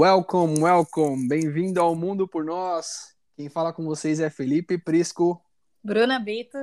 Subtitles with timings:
[0.00, 1.26] Welcome, welcome.
[1.26, 3.16] Bem-vindo ao Mundo por Nós.
[3.36, 5.42] Quem fala com vocês é Felipe Prisco.
[5.82, 6.56] Bruna Bito.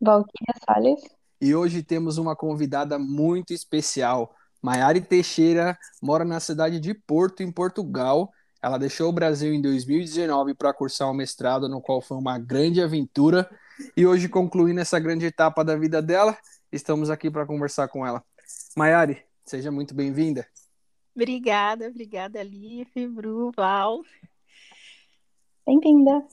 [0.00, 1.00] Valquíria Salles.
[1.40, 4.34] E hoje temos uma convidada muito especial.
[4.60, 8.32] Maiara Teixeira mora na cidade de Porto, em Portugal.
[8.60, 12.82] Ela deixou o Brasil em 2019 para cursar um mestrado, no qual foi uma grande
[12.82, 13.48] aventura.
[13.96, 16.36] E hoje, concluindo essa grande etapa da vida dela,
[16.72, 18.24] estamos aqui para conversar com ela.
[18.76, 20.44] Maiara, seja muito bem-vinda.
[21.14, 24.02] Obrigada, obrigada, Alife, Bru, Val.
[25.64, 26.26] Bem-vinda.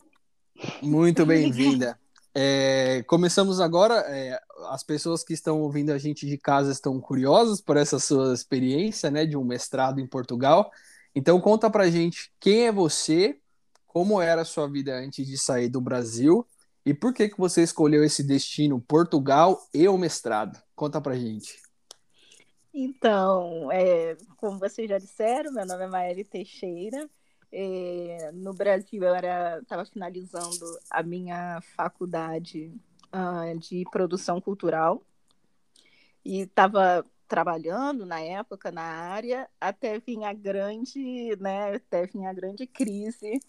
[0.81, 1.99] Muito bem-vinda.
[2.33, 4.03] É, começamos agora.
[4.07, 4.39] É,
[4.69, 9.11] as pessoas que estão ouvindo a gente de casa estão curiosas por essa sua experiência,
[9.11, 10.71] né, de um mestrado em Portugal.
[11.13, 13.37] Então conta pra gente quem é você,
[13.85, 16.47] como era a sua vida antes de sair do Brasil
[16.83, 20.59] e por que que você escolheu esse destino Portugal e o mestrado.
[20.75, 21.61] Conta pra gente.
[22.73, 27.09] Então, é, como vocês já disseram, meu nome é Maíra Teixeira.
[27.51, 29.15] É, no Brasil, eu
[29.61, 32.73] estava finalizando a minha faculdade
[33.13, 35.03] uh, de produção cultural
[36.23, 42.33] e estava trabalhando na época na área até vir a grande, né, até vir a
[42.33, 43.39] grande crise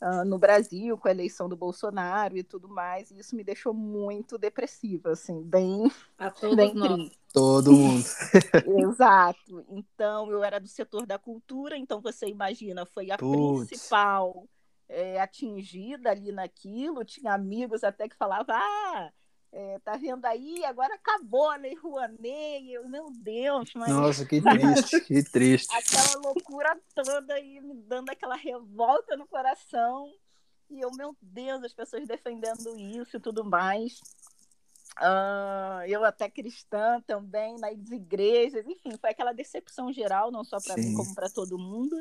[0.00, 3.10] uh, no Brasil com a eleição do Bolsonaro e tudo mais.
[3.10, 6.94] E isso me deixou muito depressiva, assim, bem, a todos bem nós.
[6.94, 7.17] triste.
[7.32, 8.04] Todo mundo.
[8.90, 9.64] Exato.
[9.68, 13.68] Então, eu era do setor da cultura, então você imagina, foi a Puts.
[13.68, 14.48] principal
[14.88, 17.04] é, atingida ali naquilo.
[17.04, 19.12] Tinha amigos até que falavam, ah,
[19.52, 22.70] é, tá vendo aí, agora acabou a Lei Rouanet.
[22.70, 25.74] Eu, meu Deus, mas Nossa, que triste, que triste.
[25.74, 30.10] aquela loucura toda aí me dando aquela revolta no coração.
[30.70, 34.00] E eu, meu Deus, as pessoas defendendo isso e tudo mais.
[35.00, 40.76] Ah, eu até cristã também, nas igrejas, enfim, foi aquela decepção geral, não só para
[40.76, 41.96] mim, como para todo mundo.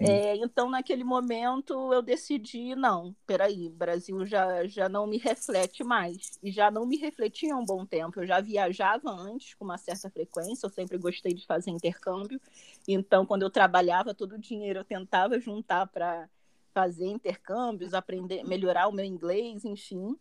[0.00, 5.82] É, então, naquele momento, eu decidi, não, peraí, o Brasil já, já não me reflete
[5.82, 6.38] mais.
[6.42, 8.20] E já não me refletia há um bom tempo.
[8.20, 12.40] Eu já viajava antes, com uma certa frequência, eu sempre gostei de fazer intercâmbio.
[12.86, 16.28] Então, quando eu trabalhava, todo o dinheiro eu tentava juntar para
[16.72, 20.16] fazer intercâmbios, aprender, melhorar o meu inglês, enfim.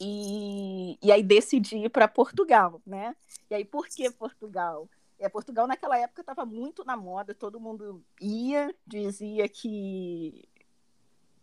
[0.00, 3.16] E, e aí decidi ir para Portugal, né?
[3.50, 4.88] E aí, por que Portugal?
[5.18, 10.48] É, Portugal naquela época estava muito na moda, todo mundo ia, dizia que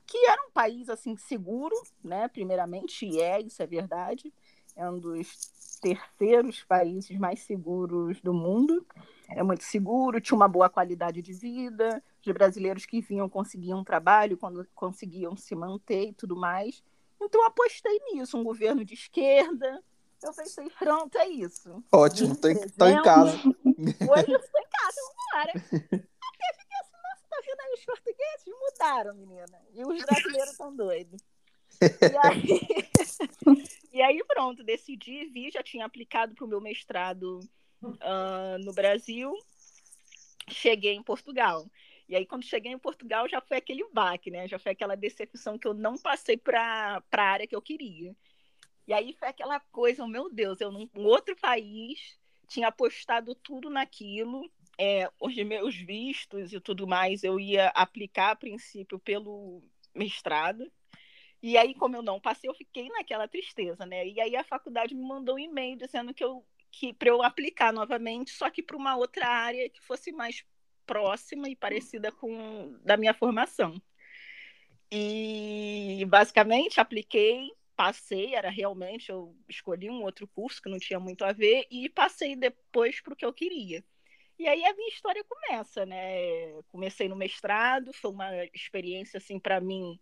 [0.08, 2.28] que era um país assim seguro, né?
[2.28, 4.32] Primeiramente, e é, isso é verdade.
[4.76, 8.86] É um dos terceiros países mais seguros do mundo.
[9.30, 12.04] É muito seguro, tinha uma boa qualidade de vida.
[12.26, 16.84] Os brasileiros que vinham conseguiam trabalho, quando conseguiam se manter e tudo mais.
[17.26, 19.84] Então eu apostei nisso, um governo de esquerda.
[20.24, 21.84] Eu pensei, pronto, é isso.
[21.92, 23.38] Ótimo, tô em, em casa.
[23.38, 25.52] Hoje eu estou em casa, vambora.
[25.52, 28.46] Até fiquei assim, nossa, tá vendo aí os portugueses?
[28.48, 29.62] Mudaram, menina.
[29.74, 31.22] E os brasileiros estão doidos.
[31.82, 32.60] E aí,
[33.92, 37.40] e aí, pronto, decidi vir, já tinha aplicado para o meu mestrado
[38.02, 39.34] ah, no Brasil.
[40.48, 41.66] Cheguei em Portugal.
[42.08, 44.48] E aí, quando cheguei em Portugal, já foi aquele baque, né?
[44.48, 48.16] Já foi aquela decepção que eu não passei para a área que eu queria.
[48.88, 53.34] E aí foi aquela coisa, oh, meu Deus, eu num um outro país tinha apostado
[53.34, 54.50] tudo naquilo.
[54.78, 60.72] É, os meus vistos e tudo mais eu ia aplicar a princípio pelo mestrado.
[61.42, 64.08] E aí, como eu não passei, eu fiquei naquela tristeza, né?
[64.08, 67.72] E aí a faculdade me mandou um e-mail dizendo que eu que para eu aplicar
[67.72, 70.44] novamente, só que para uma outra área que fosse mais
[70.86, 73.82] próxima e parecida com da minha formação.
[74.92, 81.26] E basicamente apliquei, passei, era realmente, eu escolhi um outro curso que não tinha muito
[81.26, 83.84] a ver e passei depois para o que eu queria.
[84.38, 86.62] E aí a minha história começa, né?
[86.70, 90.00] Comecei no mestrado, foi uma experiência assim para mim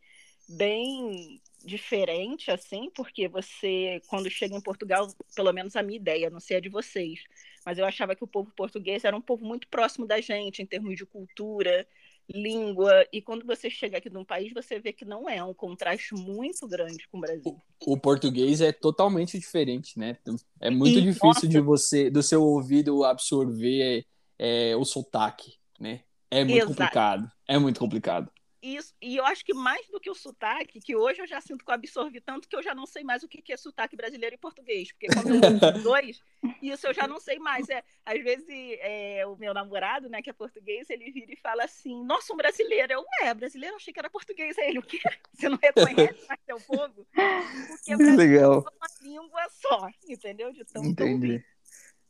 [0.50, 6.40] bem diferente assim, porque você quando chega em Portugal, pelo menos a minha ideia, não
[6.40, 7.24] sei a de vocês,
[7.66, 10.66] mas eu achava que o povo português era um povo muito próximo da gente em
[10.66, 11.88] termos de cultura,
[12.30, 16.14] língua, e quando você chega aqui num país, você vê que não é um contraste
[16.14, 17.62] muito grande com o Brasil.
[17.86, 20.18] O português é totalmente diferente, né?
[20.60, 21.48] É muito E, difícil nossa.
[21.48, 24.06] de você, do seu ouvido absorver
[24.40, 26.02] é, o sotaque, né?
[26.32, 26.72] É muito Exato.
[26.72, 27.32] complicado.
[27.48, 28.32] É muito complicado.
[28.64, 31.66] Isso, e eu acho que mais do que o sotaque, que hoje eu já sinto
[31.66, 34.36] que eu absorvi tanto que eu já não sei mais o que é sotaque brasileiro
[34.36, 34.90] e português.
[34.94, 36.22] Porque quando eu os dois,
[36.62, 37.68] isso eu já não sei mais.
[37.68, 41.66] É, às vezes é, o meu namorado, né, que é português, ele vira e fala
[41.66, 42.94] assim: Nossa, um brasileiro.
[42.94, 44.58] Eu, ué, brasileiro, eu achei que era português.
[44.58, 45.02] Aí ele, o quê?
[45.34, 47.06] Você não reconhece mais seu povo?
[47.12, 48.54] Porque Que o legal.
[48.54, 50.54] é uma língua só, entendeu?
[50.54, 51.34] De tão, tão Entendi.
[51.34, 51.46] rico.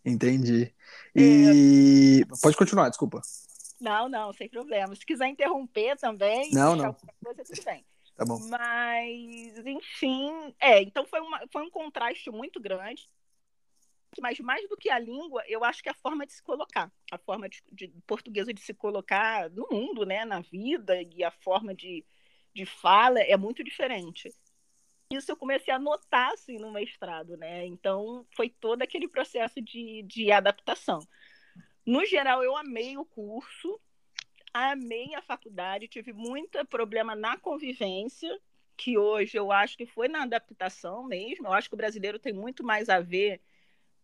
[0.06, 0.72] Entendi.
[1.16, 2.24] E.
[2.44, 3.24] Pode continuar, desculpa.
[3.84, 4.96] Não, não, sem problema.
[4.96, 6.96] Se quiser interromper também, não, não.
[7.22, 7.86] Coisa, tudo bem.
[8.16, 8.40] Tá bom.
[8.48, 13.10] Mas, enfim, é, então foi, uma, foi um contraste muito grande.
[14.22, 17.18] Mas mais do que a língua, eu acho que a forma de se colocar, a
[17.18, 21.74] forma de, de portuguesa de se colocar no mundo, né, na vida, e a forma
[21.74, 22.06] de,
[22.54, 24.30] de fala é muito diferente.
[25.12, 27.66] Isso eu comecei a notar assim, no mestrado, né?
[27.66, 31.00] Então foi todo aquele processo de, de adaptação.
[31.86, 33.80] No geral, eu amei o curso,
[34.54, 38.40] amei a faculdade, tive muito problema na convivência,
[38.78, 41.48] que hoje eu acho que foi na adaptação mesmo.
[41.48, 43.42] Eu acho que o brasileiro tem muito mais a ver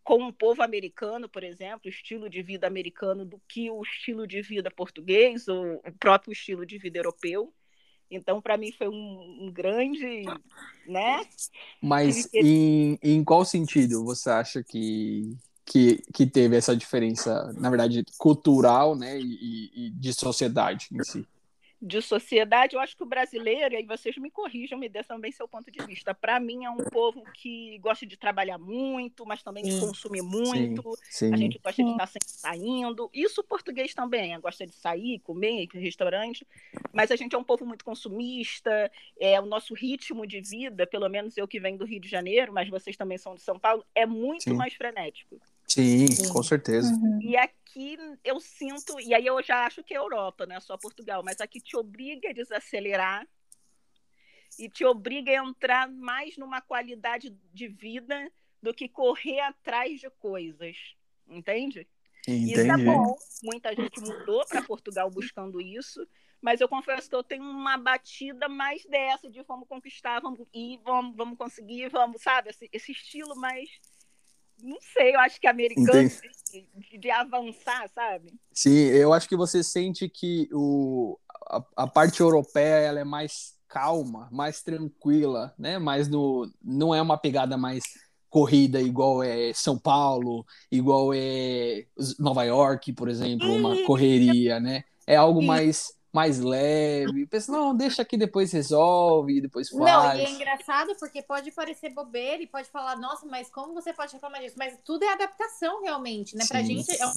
[0.03, 4.25] com o povo americano, por exemplo, o estilo de vida americano, do que o estilo
[4.25, 7.53] de vida português ou o próprio estilo de vida europeu.
[8.09, 10.23] Então, para mim, foi um, um, grande,
[10.87, 11.21] né?
[11.79, 15.37] Mas em, em qual sentido você acha que,
[15.69, 21.27] que, que teve essa diferença, na verdade, cultural, né, e, e de sociedade em si?
[21.81, 25.31] de sociedade, eu acho que o brasileiro, e aí vocês me corrijam, me dê também
[25.31, 26.13] seu ponto de vista.
[26.13, 30.81] Para mim, é um povo que gosta de trabalhar muito, mas também de consumir muito.
[31.03, 31.33] Sim, sim.
[31.33, 33.09] A gente gosta de estar sempre saindo.
[33.13, 36.45] Isso o português também, gosta de sair, comer, ir restaurante.
[36.91, 38.91] Mas a gente é um povo muito consumista.
[39.17, 42.51] É o nosso ritmo de vida, pelo menos eu que venho do Rio de Janeiro,
[42.51, 44.53] mas vocês também são de São Paulo, é muito sim.
[44.53, 45.39] mais frenético.
[45.69, 46.91] Sim, Sim, com certeza.
[46.91, 47.19] Uhum.
[47.21, 50.77] E aqui eu sinto, e aí eu já acho que é Europa, não é só
[50.77, 53.27] Portugal, mas aqui te obriga a desacelerar
[54.57, 58.31] e te obriga a entrar mais numa qualidade de vida
[58.61, 60.75] do que correr atrás de coisas,
[61.27, 61.87] entende?
[62.27, 62.51] Entendi.
[62.51, 63.15] Isso é bom.
[63.43, 66.05] Muita gente mudou para Portugal buscando isso,
[66.41, 70.79] mas eu confesso que eu tenho uma batida mais dessa de vamos conquistar, vamos ir,
[70.83, 72.49] vamos, vamos conseguir, vamos, sabe?
[72.49, 73.69] Esse, esse estilo mais
[74.63, 76.09] não sei, eu acho que americano
[76.49, 78.33] de, de, avançar, sabe?
[78.51, 81.17] Sim, eu acho que você sente que o,
[81.47, 85.77] a, a, parte europeia ela é mais calma, mais tranquila, né?
[85.77, 87.83] Mas no, não é uma pegada mais
[88.29, 91.85] corrida igual é São Paulo, igual é
[92.19, 94.83] Nova York, por exemplo, uma correria, né?
[95.07, 97.25] É algo mais mais leve.
[97.27, 99.79] Pensa, não, deixa que depois resolve, depois faz.
[99.79, 103.93] Não, e é engraçado porque pode parecer bobeira e pode falar, nossa, mas como você
[103.93, 104.55] pode reclamar disso?
[104.57, 106.43] Mas tudo é adaptação realmente, né?
[106.43, 106.49] Sim.
[106.49, 107.13] Pra gente é um...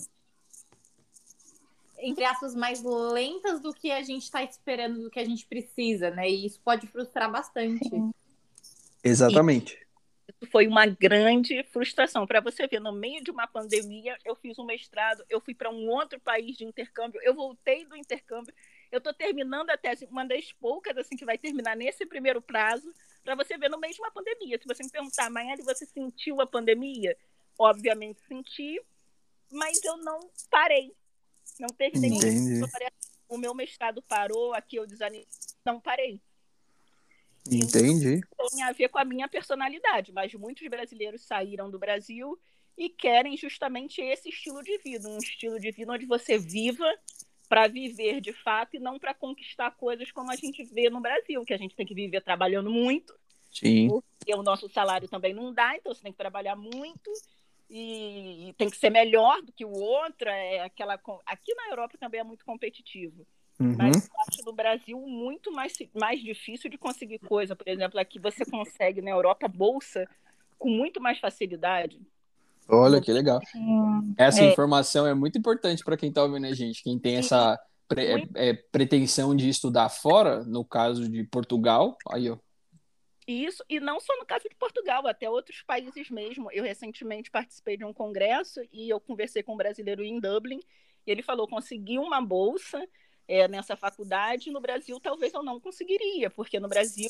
[1.98, 6.10] entre aspas, mais lentas do que a gente está esperando, do que a gente precisa,
[6.10, 6.28] né?
[6.28, 7.88] E isso pode frustrar bastante.
[7.88, 8.12] Sim.
[9.02, 9.80] Exatamente.
[10.28, 12.26] Isso foi uma grande frustração.
[12.26, 15.70] Para você ver, no meio de uma pandemia, eu fiz um mestrado, eu fui para
[15.70, 18.54] um outro país de intercâmbio, eu voltei do intercâmbio
[18.92, 22.92] eu estou terminando a tese, uma das poucas assim que vai terminar nesse primeiro prazo,
[23.24, 24.58] para você ver no meio de uma pandemia.
[24.60, 27.16] Se você me perguntar, amanhã você sentiu a pandemia?
[27.58, 28.80] Obviamente senti,
[29.50, 30.94] mas eu não parei.
[31.58, 32.18] Não teve nenhum.
[33.28, 35.26] O meu mestrado parou, aqui eu desanimei.
[35.64, 36.20] Não parei.
[37.50, 38.20] Entendi.
[38.34, 42.38] Então, tem a ver com a minha personalidade, mas muitos brasileiros saíram do Brasil
[42.76, 46.86] e querem justamente esse estilo de vida, um estilo de vida onde você viva
[47.52, 51.44] para viver de fato e não para conquistar coisas como a gente vê no Brasil,
[51.44, 53.14] que a gente tem que viver trabalhando muito.
[53.50, 53.88] Sim.
[53.88, 57.12] Porque o nosso salário também não dá, então você tem que trabalhar muito
[57.68, 60.30] e tem que ser melhor do que o outro.
[60.30, 63.26] É aquela aqui na Europa também é muito competitivo.
[63.60, 63.76] Uhum.
[63.76, 67.54] Mas eu acho no Brasil muito mais, mais difícil de conseguir coisa.
[67.54, 70.08] Por exemplo, aqui você consegue na Europa bolsa
[70.58, 72.00] com muito mais facilidade.
[72.72, 73.38] Olha que legal.
[74.16, 74.50] Essa é.
[74.50, 78.28] informação é muito importante para quem está ouvindo a gente, quem tem essa pre é,
[78.34, 82.38] é, pretensão de estudar fora, no caso de Portugal, aí ó.
[83.28, 86.50] Isso, e não só no caso de Portugal, até outros países mesmo.
[86.50, 90.58] Eu recentemente participei de um congresso e eu conversei com um brasileiro em Dublin,
[91.06, 92.82] e ele falou: consegui uma bolsa
[93.28, 97.08] é, nessa faculdade, no Brasil talvez eu não conseguiria, porque no Brasil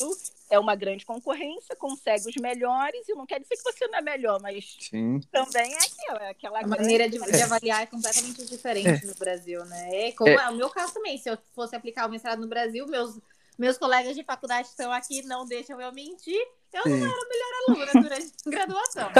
[0.51, 4.03] é uma grande concorrência, consegue os melhores, e não quer dizer que você não é
[4.03, 5.21] melhor, mas Sim.
[5.31, 6.23] também é aquela.
[6.23, 9.09] É aquela a maneira de, de, avaliar é completamente diferente é.
[9.09, 10.09] no Brasil, né?
[10.09, 10.35] É como é.
[10.35, 13.19] é o meu caso também, se eu fosse aplicar o mestrado no Brasil, meus,
[13.59, 16.41] meus colegas de faculdade estão aqui, não deixam eu mentir,
[16.73, 17.01] eu Sim.
[17.01, 19.11] não era a melhor aluna durante a graduação.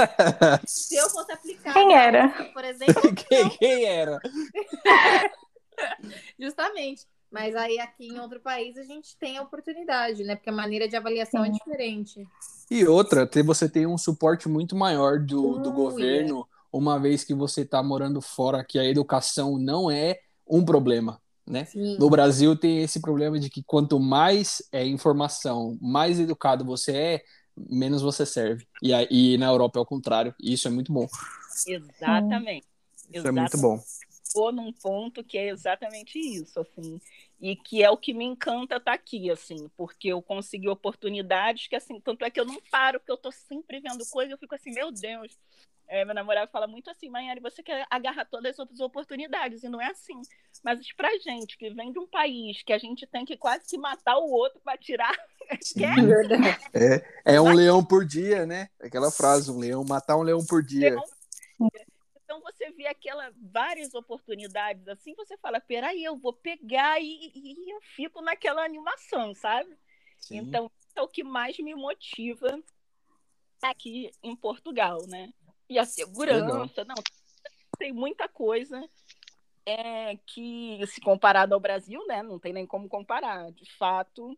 [0.65, 1.73] Se eu fosse aplicar.
[1.73, 2.29] Quem era?
[2.53, 3.01] Por exemplo.
[3.29, 4.19] quem, quem era?
[6.39, 7.05] Justamente.
[7.31, 10.35] Mas aí aqui em outro país a gente tem a oportunidade, né?
[10.35, 11.51] Porque a maneira de avaliação é Sim.
[11.51, 12.27] é diferente.
[12.69, 17.61] E outra, você tem um suporte muito maior do, do governo, uma vez que você
[17.61, 21.19] está morando fora, que a educação não é um problema.
[21.45, 21.67] Né?
[21.99, 27.23] No Brasil tem esse problema de que quanto mais é informação, mais educado você é,
[27.57, 28.65] menos você serve.
[28.81, 30.33] E, aí, e na Europa é o contrário.
[30.39, 31.07] E isso é muito bom.
[31.67, 32.65] Exatamente.
[33.09, 33.27] Isso Exatamente.
[33.27, 33.83] é muito bom.
[34.33, 36.99] Tocou num ponto que é exatamente isso, assim,
[37.39, 41.67] e que é o que me encanta estar tá aqui, assim, porque eu consegui oportunidades
[41.67, 44.37] que, assim, tanto é que eu não paro, porque eu estou sempre vendo coisas, eu
[44.37, 45.37] fico assim, meu Deus,
[45.87, 49.69] é, meu namorado fala muito assim, Manhari, você quer agarrar todas as outras oportunidades, e
[49.69, 50.19] não é assim.
[50.63, 53.77] Mas pra gente, que vem de um país que a gente tem que quase que
[53.77, 55.13] matar o outro para tirar.
[56.73, 58.69] é, é um leão por dia, né?
[58.81, 60.95] Aquela frase, um leão, matar um leão por dia.
[62.33, 67.71] Então você vê aquela várias oportunidades assim, você fala, peraí, eu vou pegar e, e
[67.71, 69.69] eu fico naquela animação, sabe?
[70.19, 70.37] Sim.
[70.37, 72.59] Então, é o que mais me motiva
[73.61, 75.31] aqui em Portugal, né?
[75.69, 76.85] E a segurança, Legal.
[76.87, 77.03] não,
[77.77, 78.83] tem muita coisa
[79.63, 84.35] é, que, se comparado ao Brasil, né, não tem nem como comparar, de fato,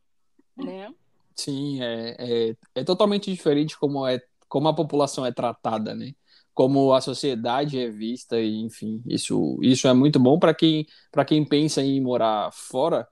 [0.57, 0.93] né?
[1.33, 6.13] Sim, é, é, é totalmente diferente como, é, como a população é tratada, né?
[6.55, 10.87] Como a sociedade é vista, e, enfim, isso, isso é muito bom para quem,
[11.27, 13.07] quem pensa em morar fora,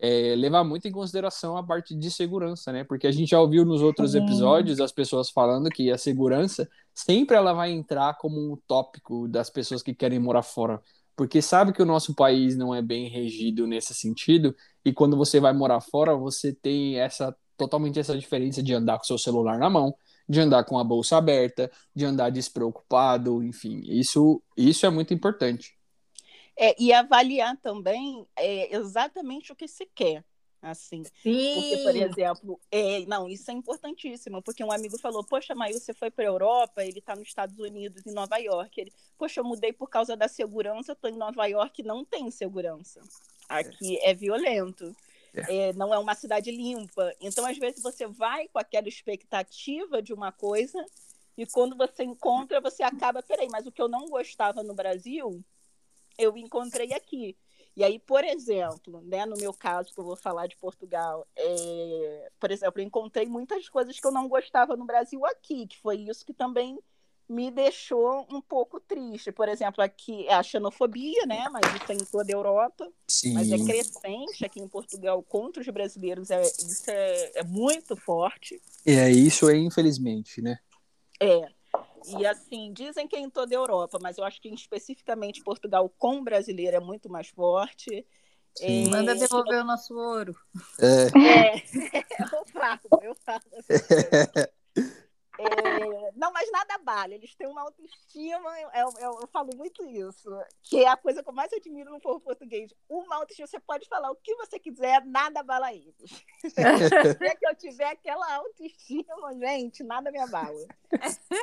[0.00, 2.84] é, levar muito em consideração a parte de segurança, né?
[2.84, 7.36] Porque a gente já ouviu nos outros episódios as pessoas falando que a segurança sempre
[7.36, 10.80] ela vai entrar como um tópico das pessoas que querem morar fora,
[11.16, 15.40] porque sabe que o nosso país não é bem regido nesse sentido, e quando você
[15.40, 19.70] vai morar fora, você tem essa totalmente essa diferença de andar com seu celular na
[19.70, 19.94] mão,
[20.28, 25.76] de andar com a bolsa aberta, de andar despreocupado, enfim, isso isso é muito importante.
[26.56, 30.24] É, e avaliar também é, exatamente o que se quer
[30.64, 31.02] assim.
[31.22, 31.54] Sim.
[31.54, 35.92] Porque, por exemplo, é, não, isso é importantíssimo, porque um amigo falou, poxa, Maio, você
[35.92, 38.80] foi para a Europa, ele está nos Estados Unidos, em Nova York.
[38.80, 43.00] Ele, poxa, eu mudei por causa da segurança, estou em Nova York não tem segurança.
[43.48, 44.96] Aqui é, é violento.
[45.34, 45.68] É.
[45.68, 45.72] é.
[45.72, 47.12] não é uma cidade limpa.
[47.20, 50.84] Então, às vezes, você vai com aquela expectativa de uma coisa
[51.36, 55.44] e quando você encontra, você acaba, peraí, mas o que eu não gostava no Brasil,
[56.16, 57.36] eu encontrei aqui.
[57.76, 62.30] E aí, por exemplo, né, no meu caso, que eu vou falar de Portugal, é,
[62.38, 65.96] por exemplo, eu encontrei muitas coisas que eu não gostava no Brasil aqui, que foi
[65.96, 66.78] isso que também
[67.28, 69.32] me deixou um pouco triste.
[69.32, 71.48] Por exemplo, aqui é a xenofobia, né?
[71.50, 72.88] Mas isso é em toda a Europa.
[73.08, 73.34] Sim.
[73.34, 76.30] Mas é crescente aqui em Portugal contra os brasileiros.
[76.30, 78.60] É, isso é, é muito forte.
[78.86, 80.58] É, isso é infelizmente, né?
[81.20, 81.48] É.
[82.06, 85.88] E assim, dizem que é em toda a Europa, mas eu acho que especificamente Portugal
[85.98, 88.06] com brasileiro é muito mais forte.
[88.60, 88.84] É...
[88.88, 90.36] Manda devolver o nosso ouro.
[90.78, 91.64] É, é
[92.20, 93.42] eu falo, eu falo.
[93.58, 93.74] Assim,
[94.76, 95.03] É,
[96.14, 97.14] não, mas nada vale.
[97.14, 100.30] Eles têm uma autoestima, eu, eu, eu, falo muito isso,
[100.62, 102.72] que é a coisa que eu mais admiro no povo português.
[102.88, 105.94] Uma autoestima, você pode falar o que você quiser, nada abala eles.
[106.40, 110.66] Se que eu tiver aquela autoestima, gente, nada me abala.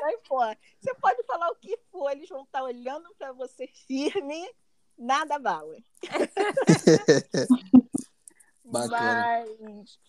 [0.04, 0.40] Aí, pô,
[0.80, 4.50] você pode falar o que for, eles vão estar olhando para você firme,
[4.98, 5.76] nada abala.
[8.64, 9.46] Bacana.
[9.60, 10.00] Mas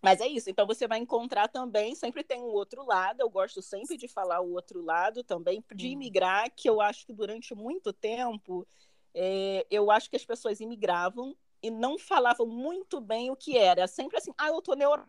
[0.00, 3.60] mas é isso, então você vai encontrar também, sempre tem um outro lado, eu gosto
[3.60, 7.92] sempre de falar o outro lado também, de imigrar, que eu acho que durante muito
[7.92, 8.66] tempo,
[9.12, 13.88] é, eu acho que as pessoas imigravam e não falavam muito bem o que era,
[13.88, 15.08] sempre assim, ah, eu tô na Europa.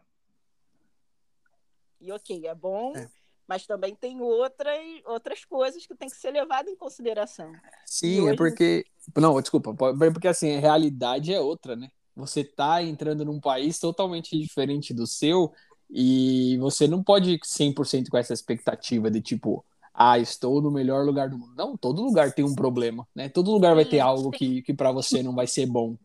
[2.02, 3.08] E ok, é bom, é.
[3.48, 7.52] mas também tem outras, outras coisas que tem que ser levado em consideração.
[7.86, 8.86] Sim, é porque...
[9.16, 9.76] Não, desculpa,
[10.14, 11.92] porque assim, a realidade é outra, né?
[12.20, 15.54] Você tá entrando num país totalmente diferente do seu
[15.90, 21.06] e você não pode ir 100% com essa expectativa de tipo, ah, estou no melhor
[21.06, 21.54] lugar do mundo.
[21.56, 23.30] Não, todo lugar tem um problema, né?
[23.30, 25.98] Todo lugar vai ter algo que, que para você não vai ser bom.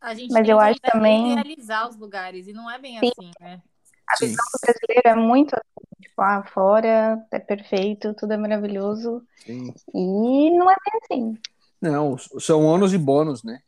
[0.00, 3.10] A gente Mas eu acho também realizar os lugares e não é bem Sim.
[3.10, 3.60] assim, né?
[4.08, 9.22] A visão do brasileiro é muito assim, tipo, ah, fora é perfeito, tudo é maravilhoso.
[9.44, 9.74] Sim.
[9.92, 11.38] E não é bem assim.
[11.80, 13.60] Não, são ônus e bônus, né?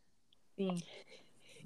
[0.56, 0.76] Sim.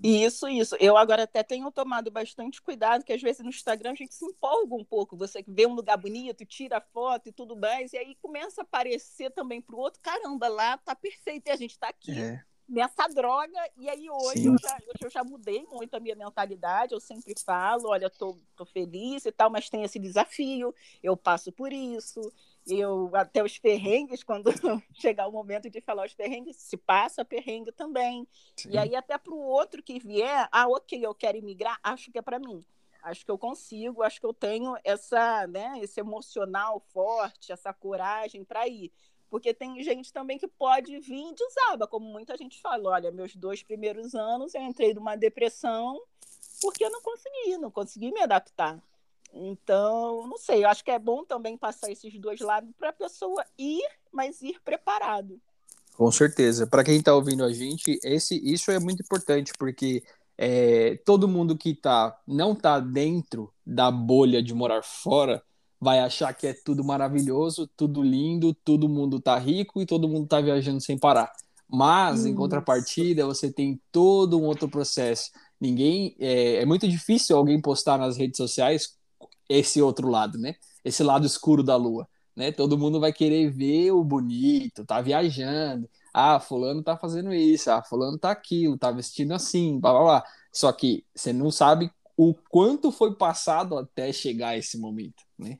[0.02, 0.76] Isso, isso.
[0.80, 4.24] Eu agora até tenho tomado bastante cuidado, que às vezes no Instagram a gente se
[4.24, 5.16] empolga um pouco.
[5.16, 9.30] Você vê um lugar bonito, tira foto e tudo mais, e aí começa a aparecer
[9.30, 12.18] também para o outro, caramba, lá tá perfeito, e a gente está aqui.
[12.18, 12.42] É.
[12.68, 16.94] Nessa droga, e aí hoje eu já, eu já, mudei muito a minha mentalidade.
[16.94, 21.52] Eu sempre falo: olha, tô, tô feliz e tal, mas tem esse desafio, eu passo
[21.52, 22.32] por isso
[22.66, 24.50] eu até os perrengues, quando
[24.94, 28.26] chegar o momento de falar os perrengues, se passa perrengue também.
[28.56, 28.70] Sim.
[28.70, 32.18] E aí, até para o outro que vier, ah, ok, eu quero imigrar, acho que
[32.18, 32.64] é para mim.
[33.02, 38.44] Acho que eu consigo, acho que eu tenho essa, né, esse emocional forte, essa coragem
[38.44, 38.92] para ir.
[39.28, 42.90] Porque tem gente também que pode vir e desaba, como muita gente fala.
[42.90, 46.00] Olha, meus dois primeiros anos eu entrei numa depressão
[46.60, 48.80] porque eu não consegui, não consegui me adaptar.
[49.34, 52.92] Então, não sei, eu acho que é bom também passar esses dois lados para a
[52.92, 55.40] pessoa ir, mas ir preparado.
[55.96, 56.66] Com certeza.
[56.66, 60.02] Para quem está ouvindo a gente, esse, isso é muito importante, porque
[60.36, 65.42] é, todo mundo que tá, não está dentro da bolha de morar fora
[65.80, 70.28] vai achar que é tudo maravilhoso, tudo lindo, todo mundo tá rico e todo mundo
[70.28, 71.32] tá viajando sem parar.
[71.68, 75.30] Mas, em contrapartida, você tem todo um outro processo.
[75.58, 76.14] Ninguém.
[76.20, 78.94] É, é muito difícil alguém postar nas redes sociais
[79.58, 80.54] esse outro lado, né?
[80.84, 82.52] Esse lado escuro da lua né?
[82.52, 85.88] Todo mundo vai querer ver o bonito, tá viajando.
[86.12, 90.24] Ah, fulano tá fazendo isso, ah, fulano tá aquilo, tá vestindo assim, blá blá blá.
[90.52, 95.58] Só que você não sabe o quanto foi passado até chegar esse momento, né?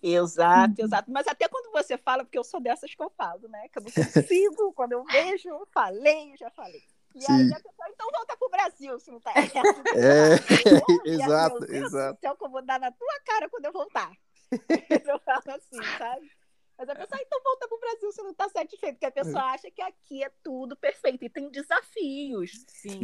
[0.00, 1.10] Exato, exato.
[1.12, 3.68] Mas até quando você fala, porque eu sou dessas que eu falo, né?
[3.68, 6.82] Que eu não consigo, quando eu vejo, eu falei, já falei.
[7.14, 7.32] E Sim.
[7.32, 9.82] aí a pessoa, então volta pro Brasil, se não tá errado.
[9.94, 12.18] É, exato, assim, exato.
[12.18, 14.12] Então, eu vou dar na tua cara quando eu voltar.
[15.06, 16.30] eu falo assim, sabe?
[16.76, 19.44] Mas a pessoa, ah, então volta pro Brasil se não tá satisfeito, porque a pessoa
[19.52, 22.50] acha que aqui é tudo perfeito e tem desafios.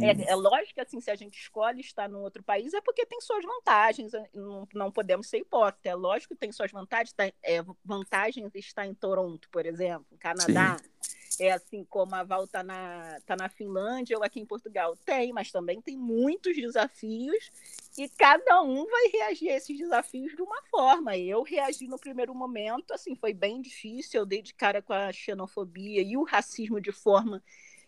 [0.01, 3.05] É, é, lógico que assim, se a gente escolhe estar num outro país, é porque
[3.05, 5.91] tem suas vantagens, não, não podemos ser hipócritas.
[5.91, 10.77] É lógico que tem suas vantagens, tá, é, vantagens estar em Toronto, por exemplo, Canadá.
[10.77, 14.95] Sim é assim como a Val está na, tá na Finlândia ou aqui em Portugal.
[15.05, 17.51] Tem, mas também tem muitos desafios
[17.97, 21.17] e cada um vai reagir a esses desafios de uma forma.
[21.17, 25.11] Eu reagi no primeiro momento, assim, foi bem difícil, eu dei de cara com a
[25.11, 27.41] xenofobia e o racismo de forma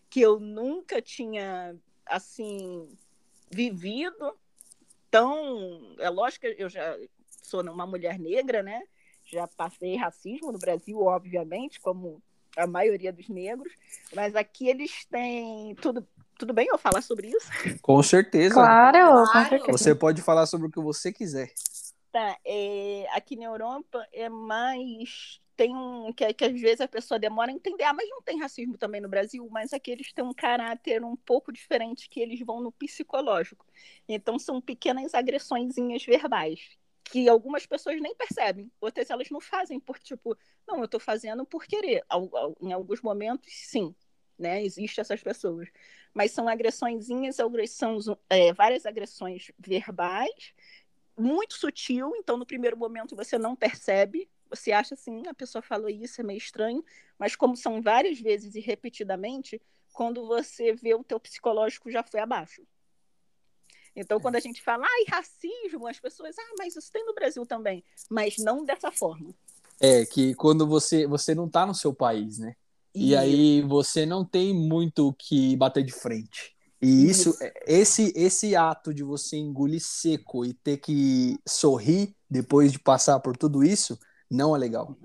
[0.08, 2.88] que eu nunca tinha, assim,
[3.50, 4.36] vivido.
[5.08, 6.98] Então, é lógico que eu já
[7.42, 8.82] sou uma mulher negra, né?
[9.24, 12.22] Já passei racismo no Brasil, obviamente, como
[12.56, 13.72] a maioria dos negros,
[14.14, 16.06] mas aqui eles têm tudo.
[16.38, 17.46] Tudo bem eu falar sobre isso?
[17.82, 18.54] Com certeza.
[18.54, 19.72] Claro, com certeza.
[19.72, 21.52] Você pode falar sobre o que você quiser.
[22.10, 27.20] Tá, é, aqui na Europa é mais tem um que, que às vezes a pessoa
[27.20, 30.24] demora a entender, ah, mas não tem racismo também no Brasil, mas aqui eles têm
[30.24, 33.64] um caráter um pouco diferente que eles vão no psicológico.
[34.08, 39.98] Então são pequenas agressõezinhas verbais que algumas pessoas nem percebem, outras elas não fazem por
[39.98, 40.36] tipo,
[40.66, 42.04] não, eu estou fazendo por querer.
[42.60, 43.94] Em alguns momentos, sim,
[44.38, 44.62] né?
[44.62, 45.68] Existem essas pessoas.
[46.14, 47.36] Mas são agressõezinhas,
[47.68, 50.54] são é, várias agressões verbais,
[51.18, 55.88] muito sutil, então no primeiro momento você não percebe, você acha assim, a pessoa falou
[55.88, 56.84] isso, é meio estranho,
[57.18, 59.60] mas como são várias vezes e repetidamente,
[59.92, 62.62] quando você vê o teu psicológico já foi abaixo.
[63.94, 67.44] Então, quando a gente fala, ai, racismo, as pessoas, ah, mas isso tem no Brasil
[67.44, 69.34] também, mas não dessa forma.
[69.80, 72.54] É, que quando você, você não está no seu país, né?
[72.94, 76.54] E, e aí você não tem muito o que bater de frente.
[76.80, 82.72] E isso, isso, esse, esse ato de você engolir seco e ter que sorrir depois
[82.72, 83.98] de passar por tudo isso,
[84.30, 84.96] não é legal.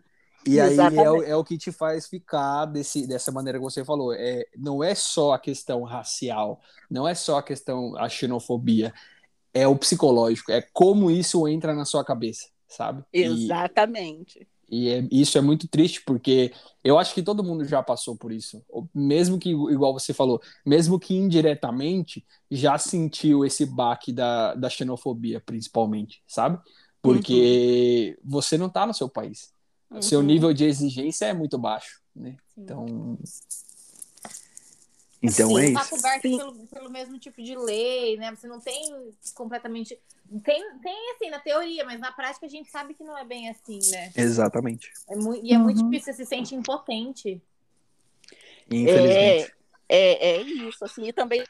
[0.47, 3.83] E aí é o, é o, que te faz ficar desse, dessa maneira que você
[3.83, 4.13] falou.
[4.13, 8.93] É, não é só a questão racial, não é só a questão a xenofobia,
[9.53, 13.03] é o psicológico, é como isso entra na sua cabeça, sabe?
[13.11, 14.47] Exatamente.
[14.69, 18.15] E, e é, isso é muito triste, porque eu acho que todo mundo já passou
[18.15, 18.63] por isso.
[18.93, 25.41] Mesmo que, igual você falou, mesmo que indiretamente, já sentiu esse baque da, da xenofobia,
[25.45, 26.59] principalmente, sabe?
[27.01, 28.29] Porque uhum.
[28.29, 29.56] você não tá no seu país
[29.89, 30.01] Uhum.
[30.01, 32.35] Seu nível de exigência é muito baixo, né?
[32.57, 33.17] Então.
[35.21, 35.81] Então Sim, é isso.
[35.81, 38.35] Está coberto pelo, pelo, mesmo tipo de lei, né?
[38.35, 39.97] Você não tem completamente.
[40.43, 43.49] Tem, tem assim na teoria, mas na prática a gente sabe que não é bem
[43.49, 44.11] assim, né?
[44.15, 44.91] Exatamente.
[45.09, 45.89] É muito, e é muito uhum.
[45.89, 47.41] difícil, você se sente impotente.
[48.69, 49.53] Infelizmente.
[49.89, 51.43] É, é, é isso, assim, e também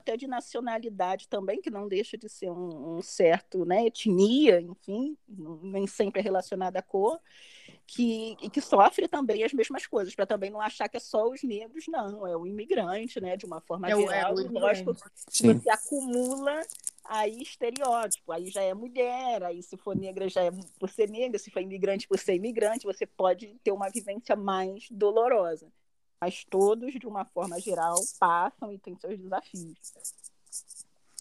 [0.00, 5.16] até de nacionalidade também, que não deixa de ser um, um certo, né, etnia, enfim,
[5.62, 7.20] nem sempre é relacionada à cor,
[7.86, 11.28] que, e que sofre também as mesmas coisas, para também não achar que é só
[11.28, 15.70] os negros, não, é o imigrante, né, de uma forma é geral, é lógico, você
[15.70, 16.60] acumula
[17.04, 21.38] aí estereótipo, aí já é mulher, aí se for negra já é por ser negra,
[21.38, 25.70] se for imigrante por ser imigrante, você pode ter uma vivência mais dolorosa
[26.20, 29.78] mas todos, de uma forma geral, passam e têm seus desafios.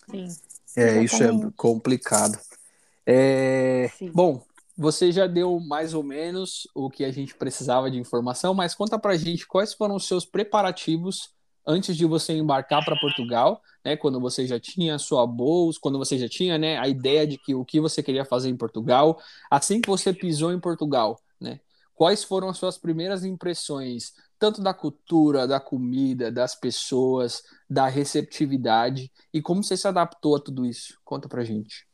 [0.09, 0.27] Sim.
[0.75, 2.37] É, isso é complicado.
[3.05, 3.89] É...
[4.13, 4.43] Bom,
[4.77, 8.99] você já deu mais ou menos o que a gente precisava de informação, mas conta
[8.99, 11.33] pra gente quais foram os seus preparativos
[11.65, 13.95] antes de você embarcar para Portugal, né?
[13.95, 17.37] Quando você já tinha a sua bolsa, quando você já tinha, né, a ideia de
[17.37, 19.19] que o que você queria fazer em Portugal,
[19.51, 21.59] assim que você pisou em Portugal, né?
[21.93, 29.11] Quais foram as suas primeiras impressões tanto da cultura, da comida, das pessoas, da receptividade
[29.33, 30.99] e como você se adaptou a tudo isso?
[31.03, 31.85] Conta pra gente.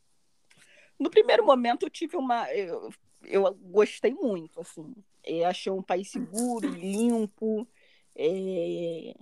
[0.98, 2.90] No primeiro momento eu tive uma eu,
[3.24, 4.94] eu gostei muito, assim.
[5.24, 7.68] É, achei um país seguro, limpo.
[8.16, 9.16] É...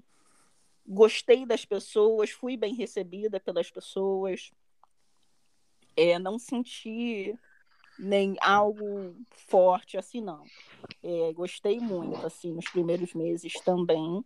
[0.85, 4.51] Gostei das pessoas, fui bem recebida pelas pessoas.
[5.95, 7.39] É, não senti
[8.03, 10.43] nem algo forte assim, não.
[11.01, 14.23] É, gostei muito, assim, nos primeiros meses também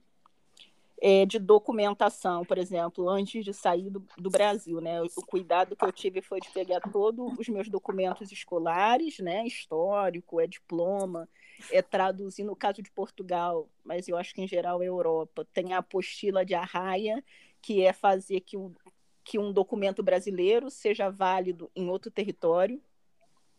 [1.02, 5.02] é, de documentação, por exemplo, antes de sair do, do, Brasil, né?
[5.02, 9.46] O cuidado que eu tive foi de pegar todos os meus documentos escolares, né?
[9.46, 11.30] Histórico, é diploma,
[11.72, 15.46] é traduzir no caso de Portugal, mas eu acho que em geral é Europa.
[15.54, 17.24] Tem a apostila de arraia,
[17.62, 18.74] que é fazer que um,
[19.24, 22.82] que um documento brasileiro seja válido em outro território.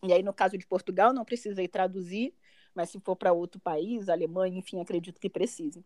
[0.03, 2.35] E aí, no caso de Portugal, não precisei traduzir,
[2.75, 5.85] mas se for para outro país, Alemanha, enfim, acredito que precise.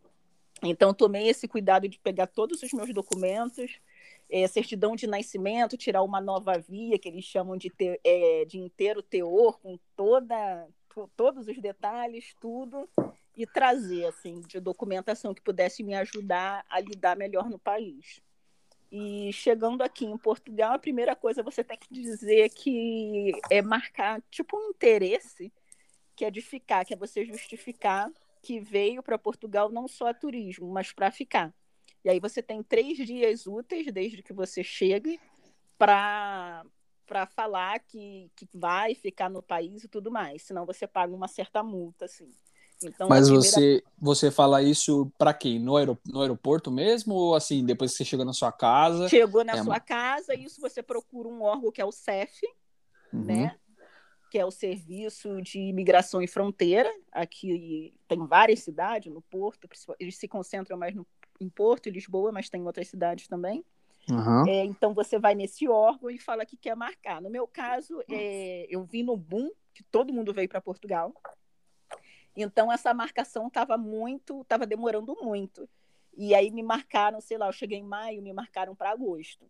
[0.62, 3.80] Então, tomei esse cuidado de pegar todos os meus documentos,
[4.30, 8.58] é, certidão de nascimento, tirar uma nova via, que eles chamam de, te, é, de
[8.58, 10.68] inteiro teor, com toda,
[11.16, 12.88] todos os detalhes, tudo,
[13.36, 18.22] e trazer, assim, de documentação que pudesse me ajudar a lidar melhor no país.
[18.94, 24.20] E chegando aqui em Portugal, a primeira coisa você tem que dizer que é marcar,
[24.30, 25.50] tipo, um interesse,
[26.14, 30.14] que é de ficar, que é você justificar que veio para Portugal não só a
[30.14, 31.54] turismo, mas para ficar.
[32.04, 35.18] E aí você tem três dias úteis desde que você chegue
[35.78, 36.62] para
[37.06, 41.28] para falar que, que vai ficar no país e tudo mais, senão você paga uma
[41.28, 42.32] certa multa, assim.
[42.84, 43.48] Então, Mas primeira...
[43.48, 45.58] você, você fala isso para quem?
[45.58, 47.14] No, aerop no aeroporto mesmo?
[47.14, 49.08] Ou assim, depois que você chegou na sua casa?
[49.08, 49.80] Chegou na é sua uma...
[49.80, 52.40] casa, isso você procura um órgão que é o CEF,
[53.12, 53.24] uhum.
[53.24, 53.56] né?
[54.32, 56.90] que é o Serviço de Imigração e Fronteira.
[57.12, 59.68] Aqui tem várias cidades no Porto,
[60.00, 61.06] eles se concentram mais no,
[61.38, 63.62] em Porto e Lisboa, mas tem outras cidades também.
[64.10, 64.48] Uhum.
[64.48, 67.20] É, então você vai nesse órgão e fala que quer marcar.
[67.20, 71.14] No meu caso, é, eu vi no boom que todo mundo veio para Portugal.
[72.36, 75.68] Então essa marcação estava muito, estava demorando muito.
[76.16, 79.46] E aí me marcaram, sei lá, eu cheguei em maio, me marcaram para agosto.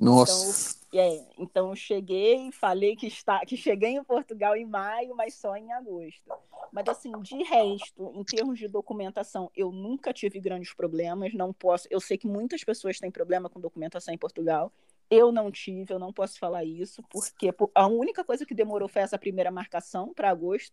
[0.00, 0.78] Nossa.
[0.88, 5.34] Então, é, então eu cheguei falei que, está, que cheguei em Portugal em maio, mas
[5.34, 6.32] só em agosto.
[6.72, 11.86] Mas assim, de resto, em termos de documentação, eu nunca tive grandes problemas, não posso.
[11.90, 14.72] Eu sei que muitas pessoas têm problema com documentação em Portugal.
[15.10, 19.02] Eu não tive, eu não posso falar isso, porque a única coisa que demorou foi
[19.02, 20.72] essa primeira marcação para agosto.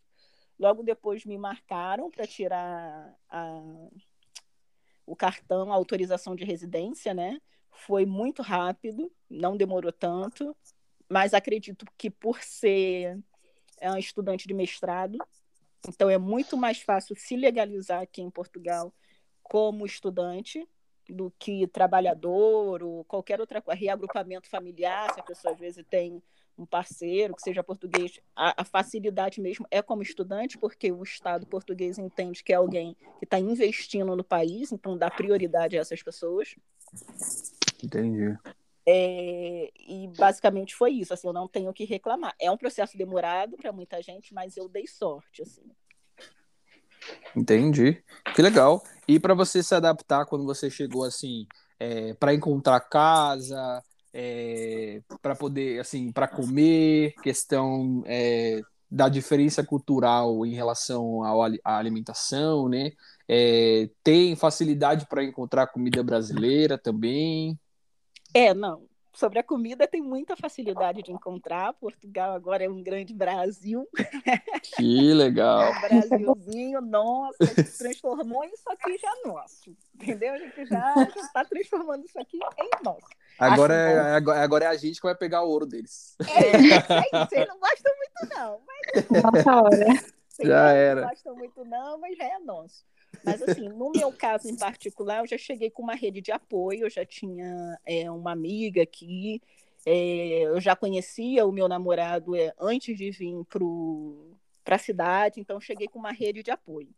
[0.59, 3.61] Logo depois me marcaram para tirar a,
[5.05, 7.39] o cartão, a autorização de residência, né?
[7.77, 10.55] foi muito rápido, não demorou tanto,
[11.09, 13.19] mas acredito que por ser
[13.79, 15.19] é um estudante de mestrado,
[15.87, 18.93] então é muito mais fácil se legalizar aqui em Portugal
[19.43, 20.67] como estudante
[21.07, 26.21] do que trabalhador ou qualquer outra coisa, reagrupamento familiar, se a pessoa às vezes tem
[26.57, 31.45] um parceiro que seja português, a, a, facilidade mesmo é como estudante, porque o Estado
[31.45, 36.01] português entende que é alguém que está investindo no país, então dá prioridade a essas
[36.01, 36.55] pessoas.
[37.83, 38.37] Entendi.
[38.89, 42.33] É, e basicamente foi isso, assim, eu não tenho o que reclamar.
[42.39, 45.63] É um processo demorado para muita gente, mas eu dei sorte, assim.
[47.35, 48.01] Entendi.
[48.33, 48.81] Que legal.
[49.07, 51.45] E para você se adaptar quando você chegou assim,
[51.79, 53.83] é, para encontrar casa,
[54.19, 61.21] é, para poder, assim, para comer, questão é, da diferença cultural em relação
[61.63, 62.93] à alimentação, né?
[63.27, 67.59] É, tem facilidade para encontrar comida brasileira também?
[68.33, 68.87] É, não.
[69.17, 71.73] Sobre a comida tem muita facilidade de encontrar.
[71.73, 73.87] Portugal agora é um grande Brasil.
[74.77, 75.71] Que legal.
[75.71, 79.75] um Brasilzinho, nossa, se transformou isso aqui já nosso.
[79.95, 80.33] Entendeu?
[80.33, 83.07] A gente já está transformando isso aqui em nosso.
[83.39, 86.15] Agora é, agora, agora é a gente que vai pegar o ouro deles.
[86.19, 88.61] É, vocês não gostam muito, não.
[88.67, 89.23] Mas...
[89.23, 89.85] Nossa hora.
[90.43, 91.01] Já era.
[91.01, 92.85] Não gostam muito, não, mas já é nosso.
[93.27, 96.85] Mas, assim, no meu caso em particular, eu já cheguei com uma rede de apoio,
[96.85, 99.41] eu já tinha é, uma amiga aqui,
[99.85, 103.35] é, eu já conhecia o meu namorado é, antes de vir
[104.63, 106.89] para a cidade, então cheguei com uma rede de apoio.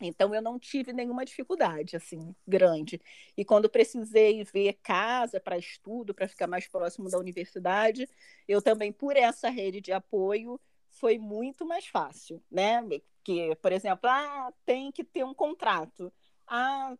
[0.00, 3.00] Então eu não tive nenhuma dificuldade assim grande.
[3.36, 8.06] E quando precisei ver casa para estudo, para ficar mais próximo da universidade,
[8.46, 12.82] eu também por essa rede de apoio foi muito mais fácil, né?
[13.28, 16.10] Que, por exemplo, ah, tem que ter um contrato.
[16.46, 16.96] Ah,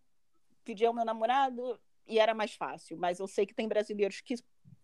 [0.62, 2.98] pedi ao meu namorado e era mais fácil.
[2.98, 4.34] Mas eu sei que tem brasileiros que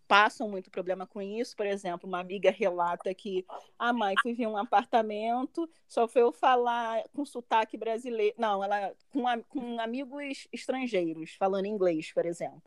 [0.09, 1.55] passam muito problema com isso.
[1.55, 3.45] Por exemplo, uma amiga relata que
[3.79, 8.35] a mãe foi ver um apartamento, só foi eu falar com sotaque brasileiro.
[8.39, 12.63] Não, ela com, com amigos estrangeiros, falando inglês, por exemplo.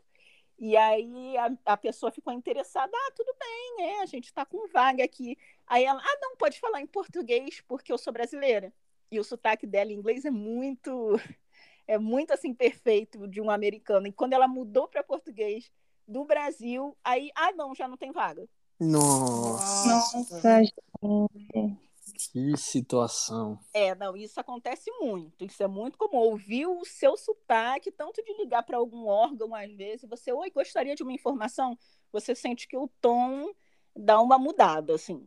[0.58, 4.66] E aí a, a pessoa ficou interessada, ah, tudo bem, é, a gente está com
[4.68, 5.38] vaga aqui.
[5.66, 8.72] Aí ela, ah, não, pode falar em português porque eu sou brasileira.
[9.10, 10.90] E o sotaque dela em inglês é muito,
[11.86, 14.08] é muito assim perfeito de um americano.
[14.08, 15.70] E quando ela mudou para português
[16.06, 18.48] do Brasil, aí, ah, não, já não tem vaga.
[18.80, 19.88] Nossa.
[19.88, 20.74] Nossa, gente.
[22.32, 23.58] Que situação.
[23.72, 25.44] É, não, isso acontece muito.
[25.44, 26.18] Isso é muito comum.
[26.18, 30.94] Ouvir o seu sotaque, tanto de ligar para algum órgão, às vezes, você, oi, gostaria
[30.94, 31.78] de uma informação,
[32.12, 33.52] você sente que o tom
[33.96, 35.26] dá uma mudada, assim.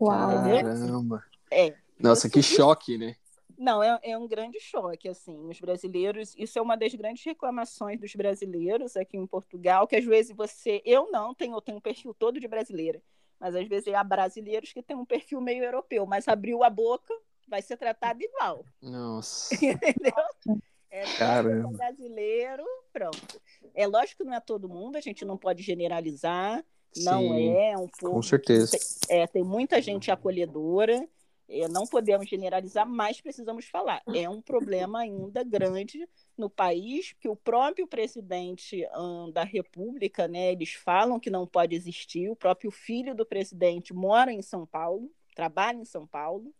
[0.00, 0.30] Uau.
[0.30, 1.24] Caramba.
[1.50, 1.76] É.
[1.98, 3.16] Nossa, que choque, né?
[3.58, 5.46] Não, é, é um grande choque, assim.
[5.48, 10.04] Os brasileiros, isso é uma das grandes reclamações dos brasileiros aqui em Portugal, que às
[10.04, 13.02] vezes você, eu não tenho, eu tenho um perfil todo de brasileira
[13.40, 17.12] mas às vezes há brasileiros que têm um perfil meio europeu, mas abriu a boca,
[17.46, 18.64] vai ser tratado igual.
[18.82, 19.54] Nossa.
[19.64, 20.60] Entendeu?
[20.90, 21.76] É Caramba.
[21.76, 23.40] brasileiro, pronto.
[23.74, 26.64] É lógico que não é todo mundo, a gente não pode generalizar,
[26.96, 28.16] não Sim, é um pouco.
[28.16, 28.78] Com certeza.
[29.08, 31.06] É, tem muita gente acolhedora,
[31.48, 34.02] é, não podemos generalizar, mas precisamos falar.
[34.14, 40.52] É um problema ainda grande no país, que o próprio presidente hum, da República, né,
[40.52, 45.10] eles falam que não pode existir, o próprio filho do presidente mora em São Paulo,
[45.34, 46.52] trabalha em São Paulo,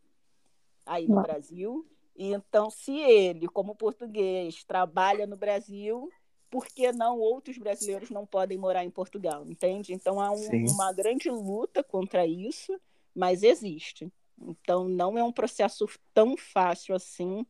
[0.85, 1.23] aí no Uau.
[1.23, 1.87] Brasil.
[2.17, 6.11] E então, se ele, como português, trabalha no Brasil,
[6.49, 9.93] por que não outros brasileiros não podem morar em Portugal, entende?
[9.93, 12.81] Então há um- uma grande luta contra isso,
[13.15, 14.11] mas existe.
[14.41, 17.45] Então não é um processo tão fácil assim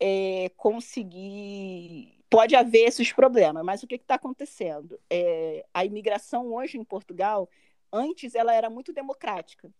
[0.00, 2.18] é, conseguir.
[2.30, 4.98] Pode haver esses problemas, mas o que está acontecendo?
[5.10, 7.48] É, a imigração hoje em Portugal,
[7.92, 9.70] antes ela era muito democrática.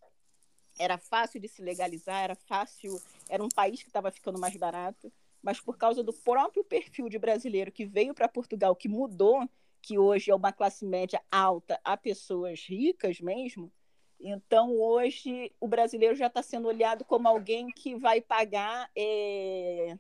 [0.79, 5.13] Era fácil de se legalizar, era fácil, era um país que estava ficando mais barato,
[5.43, 9.49] mas por causa do próprio perfil de brasileiro que veio para Portugal, que mudou,
[9.81, 13.73] que hoje é uma classe média alta a pessoas ricas mesmo,
[14.21, 19.97] então hoje o brasileiro já está sendo olhado como alguém que vai pagar, é,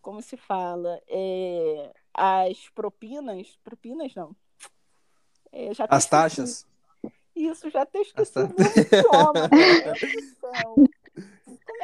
[0.00, 4.34] como se fala, É, as propinas, propinas não,
[5.52, 6.66] É, As taxas?
[7.36, 9.50] Isso, já até esqueci ta- o nome do idioma,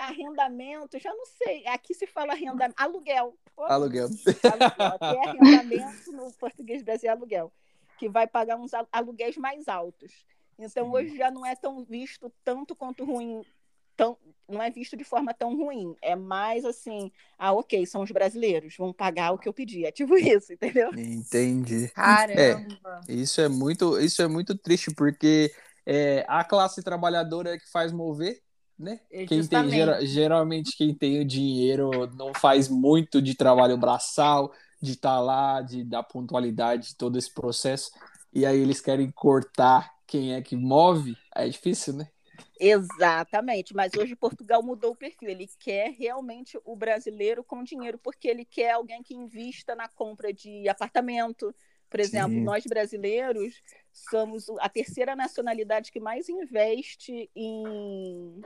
[0.01, 1.67] arrendamento, já não sei.
[1.67, 3.35] Aqui se fala arrendamento, aluguel.
[3.57, 4.07] Aluguel.
[4.45, 4.97] aluguel.
[5.01, 7.53] Aqui é arrendamento, no português brasileiro é aluguel.
[7.99, 10.25] Que vai pagar uns al- aluguéis mais altos.
[10.61, 10.93] Então, Sim.
[10.93, 13.43] hoje já não é tão visto tanto quanto ruim.
[13.97, 14.17] Tão,
[14.49, 15.95] não é visto de forma tão ruim.
[16.01, 19.85] É mais assim, ah, ok, são os brasileiros, vão pagar o que eu pedi.
[19.85, 20.91] É tipo isso, entendeu?
[20.95, 21.89] Entendi.
[21.89, 23.01] Caramba.
[23.09, 25.53] Isso é muito, isso é muito triste, porque
[25.87, 28.41] é a classe trabalhadora é que faz mover,
[28.79, 29.01] né?
[29.11, 34.93] É, Quem tem, geralmente quem tem o dinheiro não faz muito de trabalho braçal, de
[34.93, 37.91] estar lá, de dar pontualidade, de todo esse processo.
[38.33, 41.17] E aí eles querem cortar quem é que move.
[41.33, 42.09] É difícil, né?
[42.59, 45.29] Exatamente, mas hoje Portugal mudou o perfil.
[45.29, 50.33] Ele quer realmente o brasileiro com dinheiro, porque ele quer alguém que invista na compra
[50.33, 51.55] de apartamento.
[51.89, 52.43] Por exemplo, Sim.
[52.43, 58.43] nós brasileiros somos a terceira nacionalidade que mais investe em,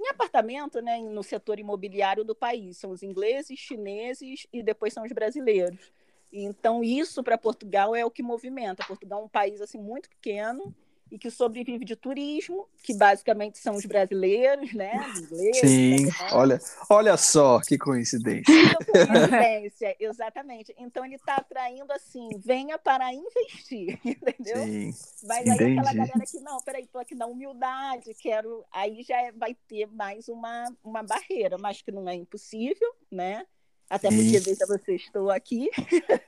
[0.00, 2.78] em apartamento, né, no setor imobiliário do país.
[2.78, 5.92] São os ingleses, chineses e depois são os brasileiros.
[6.32, 8.84] Então, isso para Portugal é o que movimenta.
[8.86, 10.74] Portugal é um país assim muito pequeno
[11.10, 15.06] e que sobrevive de turismo, que basicamente são os brasileiros, né?
[15.08, 16.28] os Ingleses, Sim, né?
[16.32, 18.44] olha, olha só que coincidência.
[19.06, 20.74] Coincidência, exatamente.
[20.78, 24.62] Então ele está atraindo assim, venha para investir, entendeu?
[24.62, 24.90] Sim,
[25.22, 25.96] Mas aí aquela entendi.
[25.96, 28.64] galera que, não, peraí, tô aqui na humildade, quero.
[28.70, 33.46] Aí já é- vai ter mais uma, uma barreira, mas que não é impossível, né?
[33.88, 34.16] Até Sim.
[34.16, 35.70] porque veja você, estou aqui.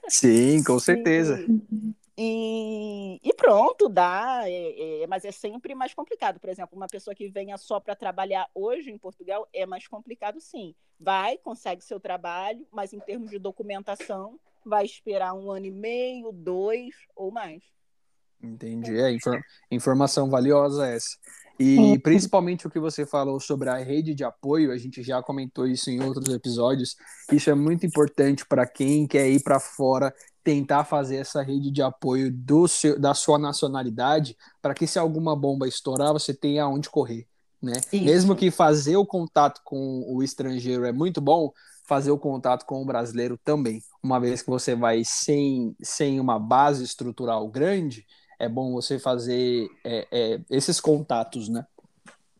[0.09, 1.39] Sim, com certeza.
[1.47, 6.41] E, e pronto, dá, é- é, mas é sempre mais complicado.
[6.41, 10.41] Por exemplo, uma pessoa que venha só para trabalhar hoje em Portugal é mais complicado,
[10.41, 10.75] sim.
[10.99, 16.33] Vai, consegue seu trabalho, mas em termos de documentação, vai esperar um ano e meio,
[16.33, 17.63] dois ou mais.
[18.43, 18.99] Entendi.
[18.99, 21.17] É infor- informação valiosa essa.
[21.61, 25.67] E principalmente o que você falou sobre a rede de apoio, a gente já comentou
[25.67, 26.95] isso em outros episódios.
[27.33, 30.15] Isso é muito importante para quem quer ir para fora,
[30.49, 35.37] tentar fazer essa rede de apoio do seu, da sua nacionalidade, para que se alguma
[35.37, 37.27] bomba estourar, você tenha aonde correr,
[37.61, 37.75] né?
[37.93, 38.03] Isso.
[38.03, 41.53] Mesmo que fazer o contato com o estrangeiro é muito bom,
[41.87, 43.83] fazer o contato com o brasileiro também.
[44.03, 48.07] Uma vez que você vai sem, sem uma base estrutural grande,
[48.39, 51.67] é bom você fazer é, é, esses contatos, né?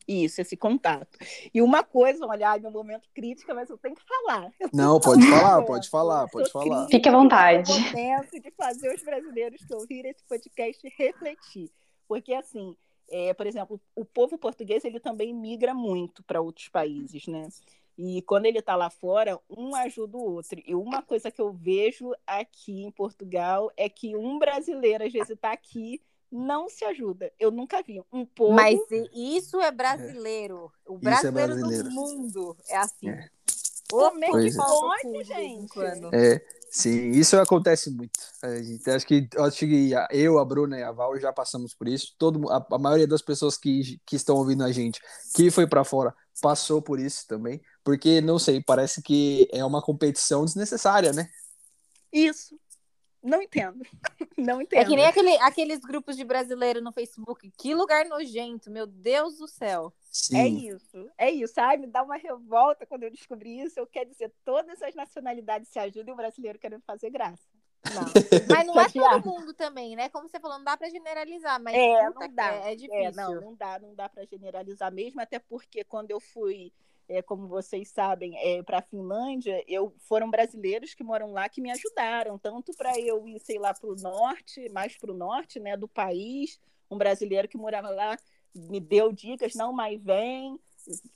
[0.09, 1.19] Isso, esse contato.
[1.53, 4.51] E uma coisa, olha, meu momento crítica, mas eu tenho que falar.
[4.73, 6.89] Não, pode falar, pode falar, pode falar.
[6.89, 7.71] Fique à vontade.
[7.71, 11.71] É o momento de fazer os brasileiros que ouvirem esse podcast refletir.
[12.09, 12.75] Porque, assim,
[13.11, 17.47] é, por exemplo, o povo português ele também migra muito para outros países, né?
[17.99, 20.63] E quando ele está lá fora, um ajuda o outro.
[20.65, 25.31] E uma coisa que eu vejo aqui em Portugal é que um brasileiro, às vezes,
[25.31, 27.33] está aqui não se ajuda.
[27.39, 28.55] Eu nunca vi um povo.
[28.55, 28.79] Mas
[29.15, 30.71] isso é brasileiro.
[30.87, 31.89] O Isso é brasileiro, brasileiro.
[31.89, 33.09] do mundo é assim.
[33.09, 33.29] É.
[33.91, 34.59] Como é que Pois é.
[34.59, 35.81] pode, gente?
[36.13, 38.21] É, sim, isso acontece muito.
[38.43, 41.89] A gente, acho que, acho que eu, a Bruna e a Val já passamos por
[41.89, 42.15] isso.
[42.19, 45.01] Todo, a, a maioria das pessoas que, que estão ouvindo a gente,
[45.35, 47.63] que foi para fora, passou por isso também.
[47.83, 51.27] Porque, não sei, parece que é uma competição desnecessária, né?
[52.13, 52.59] Isso.
[53.23, 53.85] Não entendo.
[54.39, 54.81] Não entendo.
[54.81, 57.51] É que nem aquele, aqueles grupos de brasileiro no Facebook.
[57.59, 59.93] Que lugar nojento, meu Deus do céu.
[60.11, 60.39] Sim.
[60.39, 61.55] É isso, é isso.
[61.61, 63.79] Ai, me dá uma revolta quando eu descobri isso.
[63.79, 67.49] Eu quero dizer, todas as nacionalidades se ajudam e o brasileiro querendo fazer graça.
[67.95, 68.03] Não.
[68.51, 70.09] Mas não é todo mundo também, né?
[70.09, 72.55] Como você falou, não dá pra generalizar, mas É, não dá.
[72.55, 73.05] É, é difícil.
[73.05, 76.73] É, não, não dá, não dá para generalizar mesmo, até porque quando eu fui,
[77.09, 81.61] é, como vocês sabem, é, para a Finlândia, eu foram brasileiros que moram lá que
[81.61, 85.59] me ajudaram, tanto para eu ir, sei lá, para o norte, mais para o norte,
[85.59, 88.17] né, do país, um brasileiro que morava lá
[88.55, 90.59] me deu dicas, não, mas vem,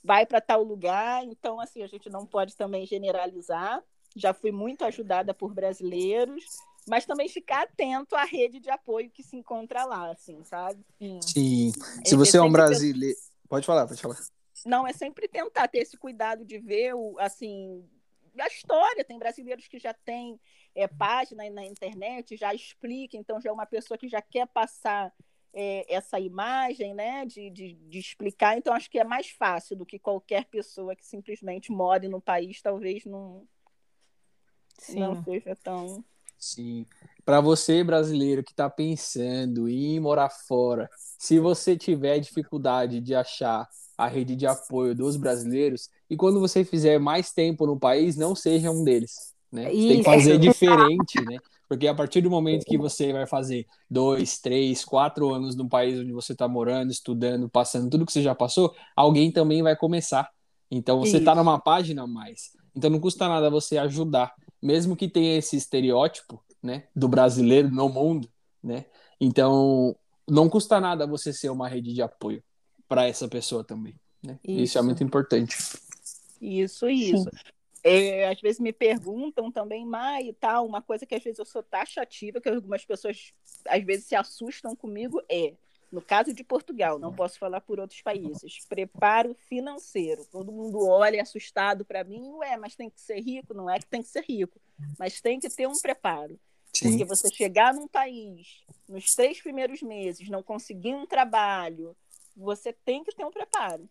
[0.03, 3.83] vai para tal lugar, então assim a gente não pode também generalizar.
[4.15, 6.43] Já fui muito ajudada por brasileiros,
[6.87, 10.79] mas também ficar atento à rede de apoio que se encontra lá, assim, sabe?
[11.21, 11.71] Sim.
[12.05, 13.17] Se É, você é um brasileiro.
[13.49, 14.17] Pode falar, pode falar.
[14.65, 17.83] Não, é sempre tentar ter esse cuidado de ver o, assim,
[18.39, 19.03] a história.
[19.03, 20.39] Tem brasileiros que já têm
[20.75, 25.13] é, página na internet, já explica, então já é uma pessoa que já quer passar
[25.53, 28.57] é, essa imagem, né, de, de, de explicar.
[28.57, 32.61] Então acho que é mais fácil do que qualquer pessoa que simplesmente more no país,
[32.61, 33.47] talvez não,
[34.89, 36.03] não seja tão.
[36.37, 36.85] Sim.
[37.23, 43.69] Para você, brasileiro, que está pensando em morar fora, se você tiver dificuldade de achar
[44.03, 48.35] a rede de apoio dos brasileiros, e quando você fizer mais tempo no país, não
[48.35, 49.33] seja um deles.
[49.51, 49.69] Né?
[49.69, 51.37] Você tem que fazer diferente, né?
[51.69, 55.99] Porque a partir do momento que você vai fazer dois, três, quatro anos no país
[55.99, 60.29] onde você está morando, estudando, passando tudo que você já passou, alguém também vai começar.
[60.69, 62.51] Então você está numa página a mais.
[62.75, 67.89] Então não custa nada você ajudar, mesmo que tenha esse estereótipo, né, do brasileiro no
[67.89, 68.27] mundo,
[68.63, 68.85] né?
[69.19, 69.95] Então
[70.27, 72.43] não custa nada você ser uma rede de apoio
[72.87, 74.39] para essa pessoa também, né?
[74.43, 74.77] Isso.
[74.77, 74.83] é Isso.
[74.83, 75.57] muito importante.
[76.41, 77.29] Isso, isso.
[77.83, 81.45] É, às vezes me perguntam também, Mai, e tal, uma coisa que às vezes eu
[81.45, 83.33] sou taxativa, que algumas pessoas
[83.67, 85.53] às vezes se assustam comigo, é,
[85.93, 90.25] no caso de Portugal, não posso falar por outros países, preparo financeiro.
[90.31, 93.53] Todo mundo olha assustado para mim, ué, mas tem que ser rico?
[93.53, 94.59] Não é que tem que ser rico,
[94.97, 96.39] mas tem que ter um preparo.
[96.81, 101.95] Porque você chegar num país, nos três primeiros meses, não conseguir um trabalho,
[102.35, 103.89] você tem que ter um preparo.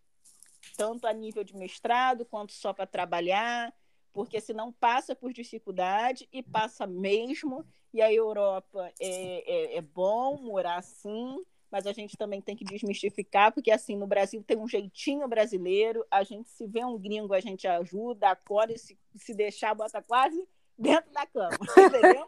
[0.76, 3.74] Tanto a nível de mestrado, quanto só para trabalhar,
[4.12, 7.64] porque senão passa por dificuldade e passa mesmo.
[7.92, 12.64] E a Europa é, é, é bom morar assim, mas a gente também tem que
[12.64, 17.34] desmistificar, porque assim, no Brasil tem um jeitinho brasileiro, a gente se vê um gringo,
[17.34, 22.26] a gente ajuda, acorda e se, se deixar, bota quase dentro da cama, entendeu?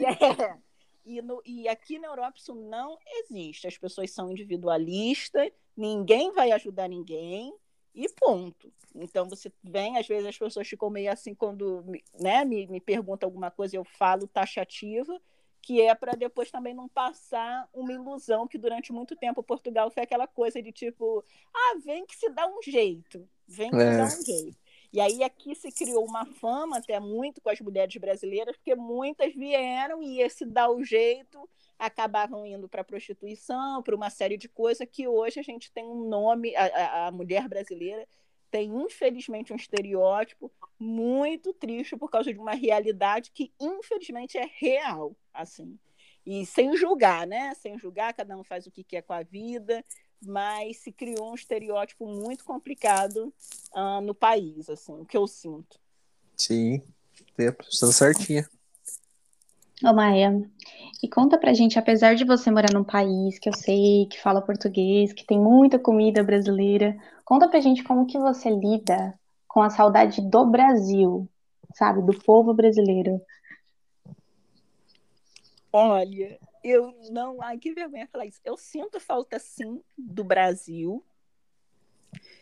[0.00, 0.58] E, é,
[1.06, 3.66] e, no, e aqui na Europa isso não existe.
[3.68, 7.54] As pessoas são individualistas, ninguém vai ajudar ninguém
[7.94, 8.72] e ponto.
[8.94, 11.84] Então você vem, às vezes as pessoas ficam meio assim quando
[12.18, 15.18] né, me, me perguntam alguma coisa, eu falo taxativa,
[15.62, 20.02] que é para depois também não passar uma ilusão que durante muito tempo Portugal foi
[20.02, 23.90] aquela coisa de tipo, ah, vem que se dá um jeito, vem que É.
[23.92, 24.58] se dá um jeito.
[24.96, 29.34] E aí aqui se criou uma fama até muito com as mulheres brasileiras, porque muitas
[29.34, 31.46] vieram e esse dar o jeito
[31.78, 36.08] acabavam indo para prostituição, para uma série de coisas que hoje a gente tem um
[36.08, 38.08] nome, a, a mulher brasileira
[38.50, 45.14] tem infelizmente um estereótipo muito triste por causa de uma realidade que infelizmente é real,
[45.34, 45.78] assim.
[46.24, 47.52] E sem julgar, né?
[47.52, 49.84] Sem julgar, cada um faz o que quer com a vida,
[50.24, 53.32] mas se criou um estereótipo muito complicado
[53.74, 55.78] ah, no país, assim, o que eu sinto.
[56.36, 56.82] Sim.
[57.38, 58.48] Está certinha.
[59.84, 60.42] Ô Maia,
[61.02, 64.40] e conta pra gente, apesar de você morar num país que eu sei que fala
[64.40, 69.68] português, que tem muita comida brasileira, conta pra gente como que você lida com a
[69.68, 71.28] saudade do Brasil,
[71.74, 73.20] sabe, do povo brasileiro.
[75.70, 77.40] Olha, eu não.
[77.40, 78.40] Ai, que vergonha falar isso.
[78.44, 81.04] Eu sinto falta, sim, do Brasil.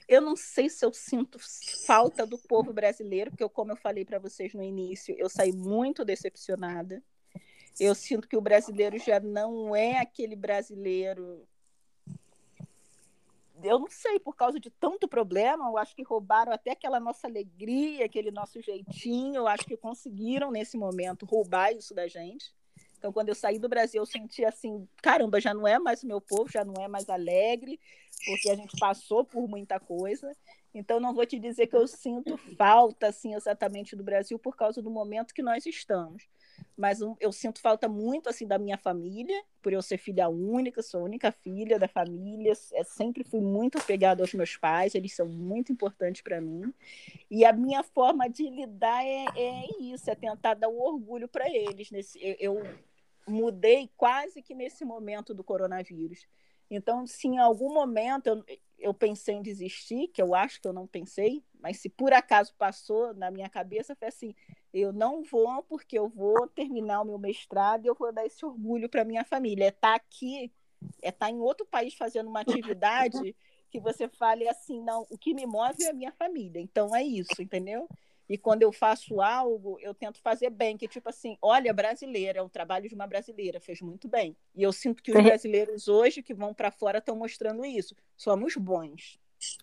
[0.09, 1.39] Eu não sei se eu sinto
[1.87, 5.53] falta do povo brasileiro, porque eu, como eu falei para vocês no início, eu saí
[5.53, 7.03] muito decepcionada.
[7.79, 11.47] Eu sinto que o brasileiro já não é aquele brasileiro.
[13.63, 17.27] Eu não sei, por causa de tanto problema, eu acho que roubaram até aquela nossa
[17.27, 19.37] alegria, aquele nosso jeitinho.
[19.37, 22.55] Eu acho que conseguiram, nesse momento, roubar isso da gente.
[23.05, 26.07] Então, quando eu saí do Brasil, eu senti assim: caramba, já não é mais o
[26.07, 27.79] meu povo, já não é mais alegre,
[28.25, 30.35] porque a gente passou por muita coisa.
[30.73, 34.81] Então, não vou te dizer que eu sinto falta assim exatamente do Brasil por causa
[34.81, 36.27] do momento que nós estamos
[36.77, 41.01] mas eu sinto falta muito assim da minha família, por eu ser filha única, sou
[41.01, 45.27] a única filha da família, é, sempre fui muito apegada aos meus pais, eles são
[45.27, 46.73] muito importantes para mim.
[47.31, 51.49] E a minha forma de lidar é, é isso, é tentar dar o orgulho para
[51.49, 51.91] eles.
[51.91, 52.63] Nesse, eu, eu
[53.27, 56.27] mudei quase que nesse momento do coronavírus.
[56.71, 58.45] Então, se em algum momento eu,
[58.79, 62.55] eu pensei em desistir, que eu acho que eu não pensei, mas se por acaso
[62.57, 64.35] passou na minha cabeça, foi assim:
[64.73, 68.45] eu não vou porque eu vou terminar o meu mestrado e eu vou dar esse
[68.45, 69.67] orgulho para minha família.
[69.67, 70.53] É estar tá aqui,
[71.03, 73.37] é estar tá em outro país fazendo uma atividade
[73.71, 76.61] que você fale assim, não, o que me move é a minha família.
[76.61, 77.89] Então é isso, entendeu?
[78.29, 82.43] E quando eu faço algo, eu tento fazer bem, que tipo assim, olha, brasileira, é
[82.43, 84.37] o trabalho de uma brasileira, fez muito bem.
[84.55, 87.95] E eu sinto que os brasileiros hoje que vão para fora estão mostrando isso.
[88.17, 89.19] Somos bons.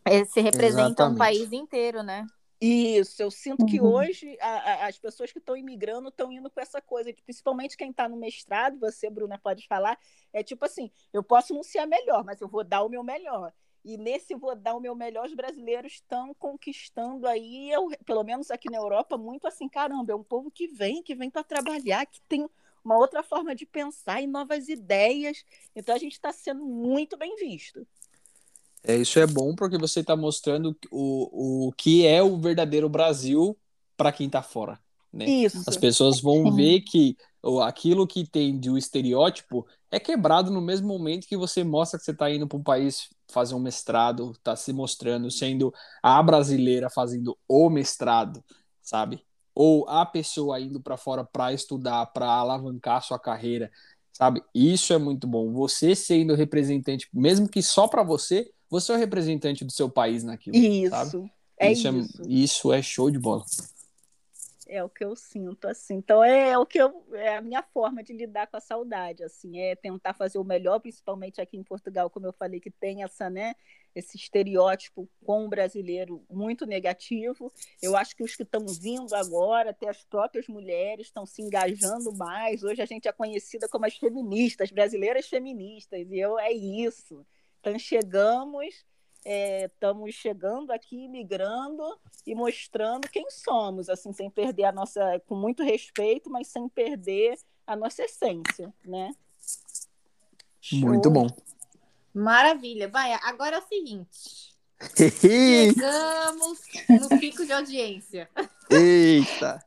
[0.05, 2.25] É, se representa um país inteiro, né?
[2.63, 3.87] Isso, eu sinto que uhum.
[3.91, 7.89] hoje a, a, as pessoas que estão imigrando estão indo com essa coisa, principalmente quem
[7.89, 9.97] está no mestrado, você, Bruna, pode falar,
[10.31, 13.03] é tipo assim, eu posso não ser a melhor, mas eu vou dar o meu
[13.03, 13.51] melhor.
[13.83, 18.51] E nesse vou dar o meu melhor, os brasileiros estão conquistando aí, eu, pelo menos
[18.51, 22.05] aqui na Europa, muito assim, caramba, é um povo que vem, que vem para trabalhar,
[22.05, 22.47] que tem
[22.83, 25.43] uma outra forma de pensar e novas ideias.
[25.75, 27.85] Então a gente está sendo muito bem visto.
[28.83, 33.57] É, isso é bom porque você está mostrando o, o que é o verdadeiro Brasil
[33.95, 34.79] para quem está fora.
[35.13, 35.25] Né?
[35.25, 35.63] Isso.
[35.67, 37.17] As pessoas vão ver que
[37.63, 42.05] aquilo que tem de um estereótipo é quebrado no mesmo momento que você mostra que
[42.05, 46.89] você está indo para um país fazer um mestrado, está se mostrando sendo a brasileira
[46.89, 48.43] fazendo o mestrado,
[48.81, 49.23] sabe?
[49.53, 53.71] Ou a pessoa indo para fora para estudar, para alavancar sua carreira,
[54.13, 54.41] sabe?
[54.53, 55.51] Isso é muito bom.
[55.53, 60.23] Você sendo representante, mesmo que só para você, você é o representante do seu país
[60.23, 60.55] naquilo.
[60.55, 60.89] Isso.
[60.91, 61.31] Sabe?
[61.59, 62.21] É isso, isso.
[62.21, 63.43] É, isso é show de bola.
[64.73, 65.95] É o que eu sinto, assim.
[65.95, 69.59] Então é o que eu é a minha forma de lidar com a saudade, assim,
[69.59, 73.29] é tentar fazer o melhor, principalmente aqui em Portugal, como eu falei que tem essa,
[73.29, 73.53] né,
[73.93, 77.51] esse estereótipo com o brasileiro muito negativo.
[77.81, 82.13] Eu acho que os que estão vindo agora, até as próprias mulheres estão se engajando
[82.15, 82.63] mais.
[82.63, 87.25] Hoje a gente é conhecida como as feministas, brasileiras feministas, e eu é isso.
[87.59, 88.85] Então chegamos,
[89.23, 91.83] é, estamos chegando aqui, migrando
[92.25, 97.37] e mostrando quem somos, assim, sem perder a nossa, com muito respeito, mas sem perder
[97.65, 99.13] a nossa essência, né?
[100.73, 101.13] Muito Show.
[101.13, 101.27] bom.
[102.13, 102.87] Maravilha.
[102.87, 104.51] Vai, agora é o seguinte.
[105.19, 106.59] Chegamos
[106.89, 108.29] no pico de audiência.
[108.69, 109.63] Eita!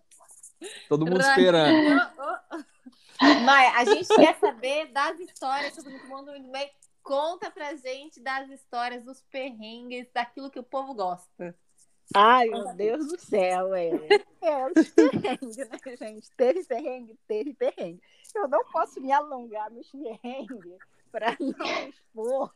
[0.88, 2.00] Todo mundo esperando.
[3.44, 6.70] Maia, a gente quer saber das histórias, todo mundo muito bem.
[7.05, 11.55] Conta pra gente das histórias, dos perrengues, daquilo que o povo gosta.
[12.14, 13.90] Ai, meu Deus do céu, é.
[14.40, 16.30] É, os perrengues, né, gente?
[16.34, 17.18] Teve perrengue?
[17.28, 18.02] Teve perrengue.
[18.34, 20.78] Eu não posso me alongar nos perrengues
[21.12, 22.55] para não expor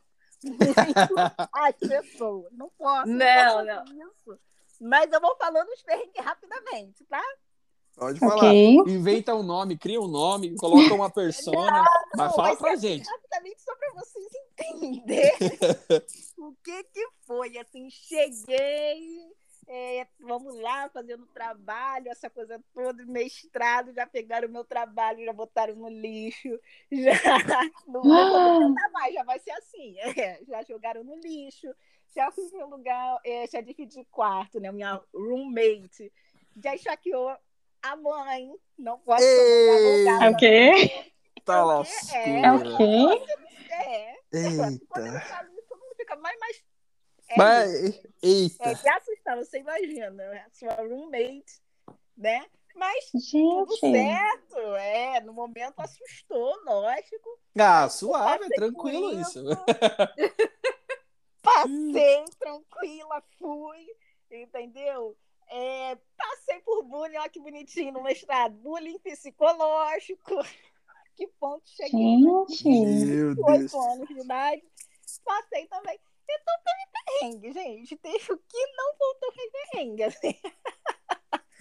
[1.53, 2.51] as pessoas.
[2.51, 3.07] Não posso.
[3.07, 3.85] Não, não.
[3.85, 4.09] não.
[4.09, 4.39] Isso.
[4.81, 7.23] Mas eu vou falando os perrengues rapidamente, tá?
[7.95, 8.37] Pode falar.
[8.37, 8.75] Okay.
[8.77, 11.83] Inventa um nome, cria um nome, coloca uma persona.
[11.83, 11.85] Não,
[12.15, 13.05] mas fala pra gente.
[13.05, 13.58] Rapidamente
[13.99, 14.27] vocês
[14.57, 15.31] entenderem
[16.37, 17.57] o que que foi.
[17.57, 19.31] Assim, cheguei,
[19.67, 25.33] é, vamos lá, fazendo trabalho, essa coisa toda, mestrado, já pegaram o meu trabalho, já
[25.33, 26.59] botaram no lixo,
[26.91, 27.13] já
[27.87, 29.95] não vou mais, já vai ser assim.
[30.19, 31.67] É, já jogaram no lixo,
[32.15, 34.71] já fui meu lugar, é, já dividi quarto, né?
[34.71, 36.11] Minha roommate
[36.61, 37.35] já chaqueou
[37.81, 41.11] a mãe não pode tomar É o quê?
[41.45, 42.19] Tá lascura.
[42.19, 43.25] É, é o quê?
[43.69, 44.15] É.
[44.31, 44.85] Eita.
[44.89, 46.63] Quando eu falo isso, todo mundo fica, mais mas
[47.29, 48.69] é mas, eita.
[48.69, 50.45] É de assustar, você imagina, né?
[50.51, 51.61] sua roommate,
[52.17, 52.43] né?
[52.75, 53.31] Mas Gente.
[53.31, 57.39] tudo certo, é, no momento assustou, lógico.
[57.57, 59.43] Ah, suave, é tranquilo isso.
[61.41, 63.87] Passei tranquila, fui,
[64.31, 65.15] entendeu?
[65.51, 68.53] É, passei por bullying, olha que bonitinho no mestrado.
[68.53, 70.35] Bullying psicológico.
[71.19, 72.17] Que ponto cheguei?
[72.49, 73.05] Gente!
[73.05, 73.73] Meu Deus.
[73.73, 74.63] anos de idade.
[75.25, 75.99] Passei também.
[76.31, 77.97] Então teve perrengue, gente.
[77.97, 80.35] Teve o que não voltou perrengue, assim.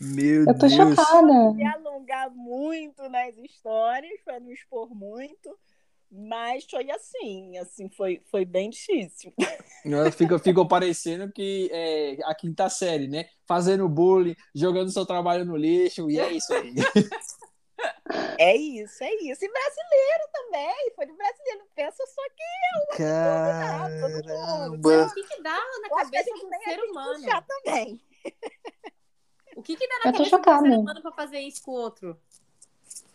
[0.01, 0.75] Meu Eu tô Deus.
[0.75, 1.53] chocada.
[1.55, 5.59] me alongar muito nas histórias para não expor muito,
[6.09, 9.33] mas foi assim, assim foi, foi bem difícil.
[10.45, 13.29] Ficou parecendo que é a quinta série, né?
[13.45, 16.75] Fazendo bullying, jogando seu trabalho no lixo, e é isso aí.
[18.41, 19.45] É isso, é isso.
[19.45, 21.67] E brasileiro também, foi de brasileiro.
[21.75, 24.71] Pensa só que Caramba!
[24.71, 27.27] O que, que dá na eu cabeça de um ser humano?
[27.65, 28.01] também.
[29.57, 30.63] O que, que dá na Eu tô cabeça de um chocada.
[30.69, 32.21] ser humano pra fazer isso com o outro?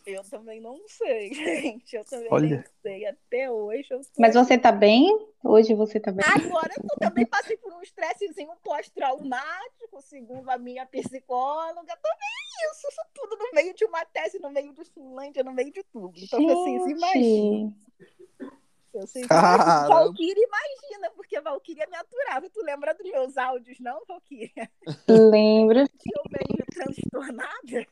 [0.05, 1.95] Eu também não sei, gente.
[1.95, 2.57] Eu também Olha.
[2.57, 3.05] não sei.
[3.05, 4.05] Até hoje eu tô...
[4.19, 5.27] Mas você tá bem?
[5.43, 6.25] Hoje você tá bem?
[6.25, 11.97] Agora eu também passei por um estressezinho pós-traumático, segundo a minha psicóloga.
[12.01, 15.71] Também isso, isso tudo no meio de uma tese, no meio de Finlândia, no meio
[15.71, 16.13] de tudo.
[16.17, 17.73] Então, vocês imaginam.
[17.73, 18.53] Gente,
[18.93, 19.63] Vocês Caramba.
[19.63, 19.89] imaginam.
[19.89, 22.49] Valkyria imagina, porque Valkyria me aturava.
[22.49, 24.69] Tu lembra dos meus áudios, não, Valkyria?
[25.07, 25.79] lembro.
[25.79, 27.87] Eu meio transtornada.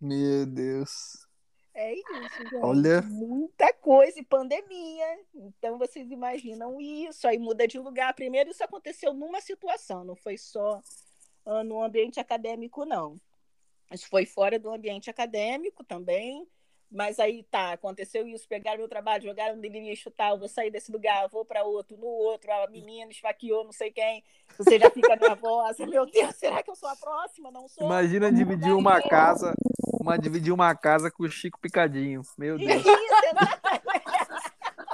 [0.00, 1.26] Meu Deus.
[1.74, 2.56] É isso, gente.
[2.56, 3.02] Olha.
[3.02, 5.20] Muita coisa e pandemia.
[5.34, 8.14] Então vocês imaginam isso, aí muda de lugar.
[8.14, 10.80] Primeiro, isso aconteceu numa situação, não foi só
[11.44, 13.20] ah, no ambiente acadêmico, não.
[13.92, 16.48] Isso foi fora do ambiente acadêmico também.
[16.90, 20.92] Mas aí tá, aconteceu isso, pegaram meu trabalho, jogaram no lixo, tal, vou sair desse
[20.92, 24.22] lugar, vou para outro, no outro, a menina esfaqueou não sei quem,
[24.56, 27.50] você já fica nervosa, meu Deus, será que eu sou a próxima?
[27.50, 27.86] Não sou?
[27.86, 29.08] Imagina Vou dividir uma aqui.
[29.08, 29.52] casa,
[30.00, 32.22] uma dividir uma casa com o Chico Picadinho.
[32.38, 32.82] Meu Deus.
[32.84, 32.86] Isso.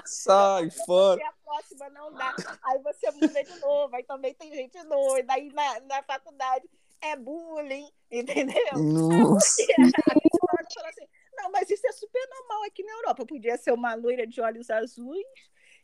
[0.04, 1.20] Sai fora.
[1.26, 2.34] A próxima não dá.
[2.64, 6.68] Aí você muda de novo, aí também tem gente doida, aí na, na faculdade
[7.02, 8.78] é bullying, entendeu?
[8.78, 9.62] Nossa.
[9.62, 11.06] A psicóloga falou assim,
[11.42, 13.26] não, mas isso é super normal aqui na Europa.
[13.26, 15.26] Podia ser uma loira de olhos azuis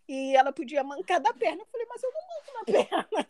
[0.09, 1.63] e ela podia mancar da perna.
[1.63, 3.27] Eu falei, mas eu não manco na perna.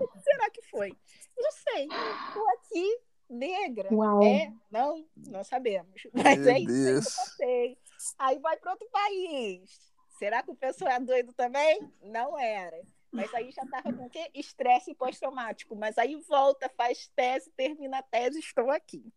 [0.00, 0.96] O que será que foi?
[1.36, 1.88] Não sei.
[2.28, 3.88] Estou aqui, negra.
[3.92, 4.22] Uau.
[4.22, 4.52] É?
[4.70, 6.02] Não, não sabemos.
[6.12, 7.14] Mas Meu é isso aí que eu Deus.
[7.16, 7.78] passei.
[8.18, 9.80] Aí vai para outro país.
[10.18, 11.80] Será que o pessoal é doido também?
[12.02, 12.78] Não era.
[13.10, 14.30] Mas aí já estava com o quê?
[14.34, 15.74] Estresse pós-traumático.
[15.74, 19.12] Mas aí volta, faz tese, termina a tese, estou aqui.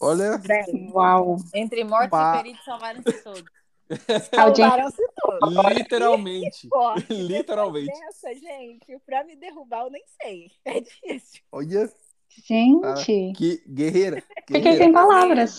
[0.00, 1.36] Olha, Bem, Uau.
[1.54, 2.34] Entre mortos Pá.
[2.34, 3.44] e feridos salvaram-se todos.
[4.34, 5.54] Salvaram-se todos.
[5.74, 6.68] literalmente.
[7.10, 7.90] Literalmente.
[8.00, 10.50] Dessa, gente, pra me derrubar, eu nem sei.
[10.64, 11.40] É difícil.
[11.50, 11.90] Olha,
[12.28, 14.22] Gente, que guerreira.
[14.46, 14.84] fiquei guerreira.
[14.84, 15.58] sem palavras.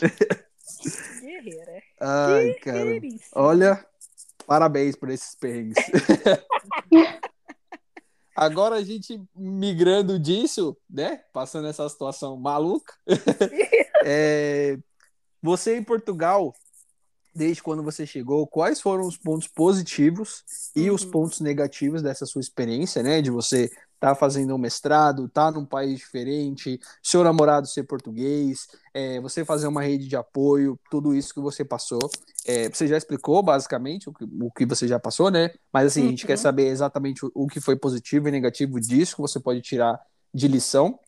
[1.19, 1.83] Guerreira.
[1.99, 2.85] Ai, cara.
[3.35, 3.85] Olha,
[4.45, 5.83] parabéns por esses perrengues.
[8.39, 11.17] Agora a gente migrando disso, né?
[11.33, 12.93] Passando essa situação maluca.
[14.05, 14.77] É,
[15.41, 16.55] você em Portugal,
[17.35, 21.11] desde quando você chegou, quais foram os pontos positivos e os Uhum.
[21.11, 23.21] pontos negativos dessa sua experiência, né?
[23.21, 29.19] De você estar fazendo um mestrado, estar num país diferente, seu namorado ser português, é,
[29.19, 31.99] você fazer uma rede de apoio, tudo isso que você passou.
[32.49, 35.51] É, você já explicou basicamente o que, o que você já passou, né?
[35.71, 36.27] Mas assim, a gente Uhum.
[36.27, 39.99] quer saber exatamente o, o que foi positivo e negativo disso, que você pode tirar
[40.33, 40.99] de lição.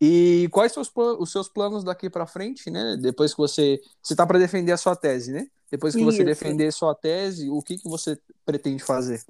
[0.00, 2.96] E quais são os, os seus planos daqui para frente, né?
[3.00, 3.80] Depois que você.
[4.02, 5.46] Você está para defender a sua tese, né?
[5.70, 6.24] Depois que você Isso.
[6.24, 9.22] defender a sua tese, o que, que você pretende fazer?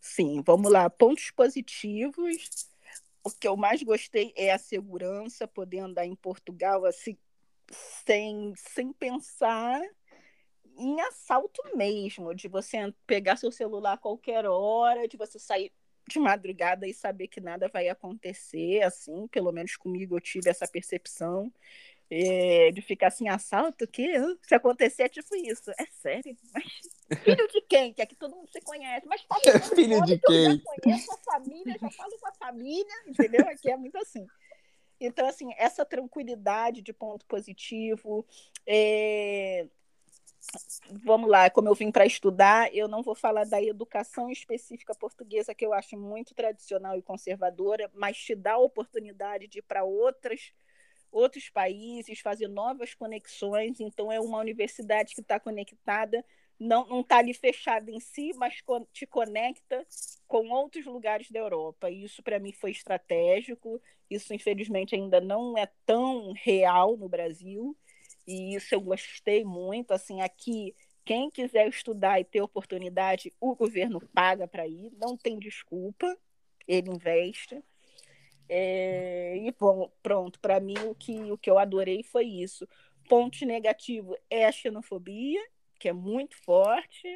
[0.00, 0.88] Sim, vamos lá.
[0.88, 2.68] Pontos positivos.
[3.22, 7.16] O que eu mais gostei é a segurança, poder andar em Portugal assim,
[8.04, 9.80] sem, sem pensar
[10.76, 15.72] em assalto mesmo, de você pegar seu celular a qualquer hora, de você sair
[16.08, 20.66] de madrugada e saber que nada vai acontecer, assim, pelo menos comigo eu tive essa
[20.68, 21.50] percepção.
[22.10, 24.06] é, de ficar assim, assalto, que
[24.42, 25.70] se acontecer é tipo isso.
[25.70, 26.36] É sério?
[26.52, 26.64] Mas
[27.22, 27.92] filho de quem?
[27.94, 29.06] Que aqui todo mundo se conhece.
[29.06, 30.44] Mas fala nome Filho de que eu quem?
[30.44, 33.48] Já conheço a família, já falo com a família, entendeu?
[33.48, 34.26] Aqui é muito assim.
[35.00, 38.24] Então, assim, essa tranquilidade de ponto positivo.
[38.66, 39.66] é,
[41.04, 45.54] Vamos lá, como eu vim para estudar, eu não vou falar da educação específica portuguesa,
[45.54, 49.84] que eu acho muito tradicional e conservadora, mas te dá a oportunidade de ir para
[49.84, 50.52] outras
[51.14, 53.78] outros países, fazer novas conexões.
[53.80, 56.24] Então, é uma universidade que está conectada,
[56.58, 59.86] não está ali fechada em si, mas te conecta
[60.26, 61.88] com outros lugares da Europa.
[61.88, 63.80] E isso, para mim, foi estratégico.
[64.10, 67.76] Isso, infelizmente, ainda não é tão real no Brasil.
[68.26, 69.92] E isso eu gostei muito.
[69.92, 75.38] Assim, aqui, quem quiser estudar e ter oportunidade, o governo paga para ir, não tem
[75.38, 76.16] desculpa,
[76.66, 77.62] ele investe.
[78.48, 82.68] É, e bom, pronto, para mim o que, o que eu adorei foi isso.
[83.08, 85.40] Ponto negativo é a xenofobia,
[85.78, 87.08] que é muito forte.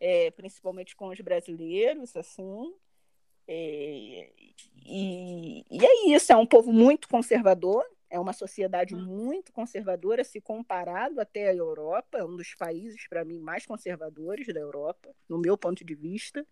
[0.00, 2.74] é, principalmente com os brasileiros, assim.
[3.48, 4.32] É,
[4.86, 9.04] e, e é isso, é um povo muito conservador, é uma sociedade hum.
[9.04, 14.46] muito conservadora, se comparado até à Europa, é um dos países, para mim, mais conservadores
[14.52, 16.46] da Europa, no meu ponto de vista.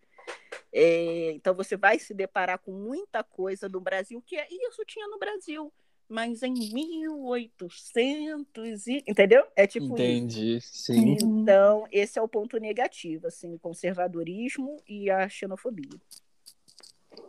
[0.72, 5.06] É, então, você vai se deparar com muita coisa do Brasil, que é, isso tinha
[5.08, 5.72] no Brasil,
[6.08, 9.44] mas em 1800, e, entendeu?
[9.56, 10.74] É tipo Entendi, isso.
[10.74, 11.16] sim.
[11.20, 16.00] Então, esse é o ponto negativo, assim, o conservadorismo e a xenofobia.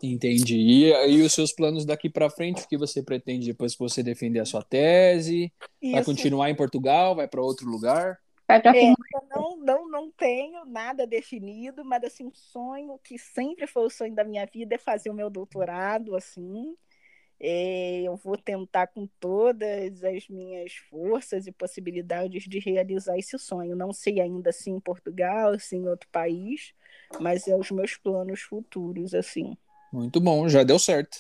[0.02, 0.58] Entendi.
[0.58, 4.04] E, e os seus planos daqui para frente, o que você pretende depois que você
[4.04, 5.52] defender a sua tese?
[5.82, 5.94] Isso.
[5.94, 7.16] Vai continuar em Portugal?
[7.16, 8.20] Vai para outro lugar?
[8.48, 8.94] Vai para é,
[9.36, 14.14] não, não, não tenho nada definido, mas assim, um sonho que sempre foi o sonho
[14.14, 16.76] da minha vida é fazer o meu doutorado, assim.
[17.40, 23.76] É, eu vou tentar com todas as minhas forças e possibilidades de realizar esse sonho.
[23.76, 26.74] Não sei ainda se em Portugal, se em outro país,
[27.20, 29.58] mas é os meus planos futuros, assim.
[29.96, 31.20] Muito bom, já deu certo.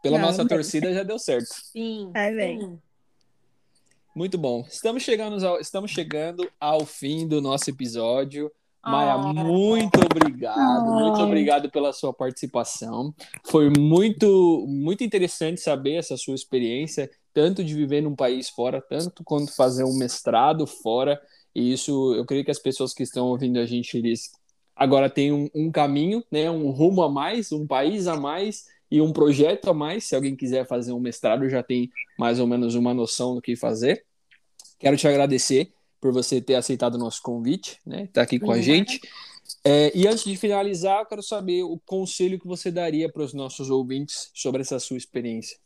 [0.00, 1.48] Pela Não, nossa torcida já deu certo.
[1.72, 2.12] Sim.
[2.14, 2.78] Amém.
[4.14, 4.64] Muito bom.
[4.70, 8.52] Estamos chegando ao, estamos chegando ao fim do nosso episódio.
[8.86, 9.32] Maia, oh.
[9.32, 11.00] muito obrigado, oh.
[11.00, 13.12] muito obrigado pela sua participação.
[13.42, 19.24] Foi muito, muito interessante saber essa sua experiência, tanto de viver num país fora, tanto
[19.24, 21.20] quanto fazer um mestrado fora.
[21.52, 24.30] E isso, eu creio que as pessoas que estão ouvindo a gente, eles
[24.74, 29.00] agora tem um, um, caminho, né, um rumo a mais, um país a mais e
[29.00, 30.04] um projeto a mais.
[30.04, 33.56] Se alguém quiser fazer um mestrado, já tem mais ou menos uma noção do que
[33.56, 34.04] fazer.
[34.78, 38.52] Quero te agradecer por você ter aceitado o nosso convite, né, estar tá aqui com
[38.52, 39.00] a gente.
[39.64, 43.32] É, e antes de finalizar, eu quero saber o conselho que você daria para os
[43.32, 45.58] nossos ouvintes sobre essa sua experiência.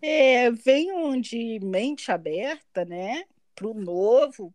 [0.00, 3.22] É, venham de mente aberta, né?
[3.62, 4.52] Para o novo,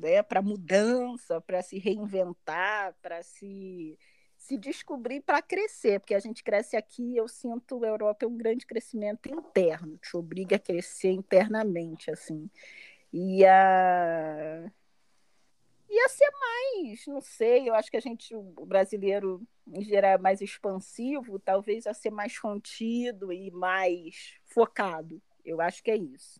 [0.00, 3.98] né, para a mudança, para se reinventar, para se,
[4.38, 8.36] se descobrir, para crescer, porque a gente cresce aqui, eu sinto a Europa é um
[8.36, 12.50] grande crescimento interno, te obriga a crescer internamente, assim.
[13.12, 14.70] E a
[15.90, 20.18] ia ser mais, não sei, eu acho que a gente, o brasileiro em geral é
[20.18, 25.20] mais expansivo, talvez a ser mais contido e mais focado.
[25.44, 26.38] Eu acho que é isso.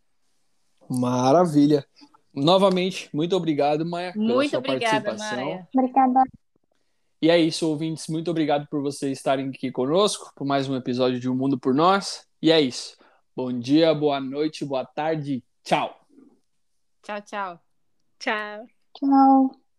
[0.88, 1.86] Maravilha.
[2.34, 5.44] Novamente, muito obrigado, Maia, pela muito sua obrigada, participação.
[5.44, 5.68] Maia.
[5.74, 6.24] Obrigada.
[7.20, 8.06] E é isso, ouvintes.
[8.06, 11.58] Muito obrigado por vocês estarem aqui conosco por mais um episódio de O um Mundo
[11.58, 12.26] por Nós.
[12.40, 12.96] E é isso.
[13.34, 15.42] Bom dia, boa noite, boa tarde.
[15.64, 15.98] Tchau.
[17.02, 17.60] Tchau, tchau.
[18.18, 18.66] Tchau.
[18.94, 19.67] Tchau.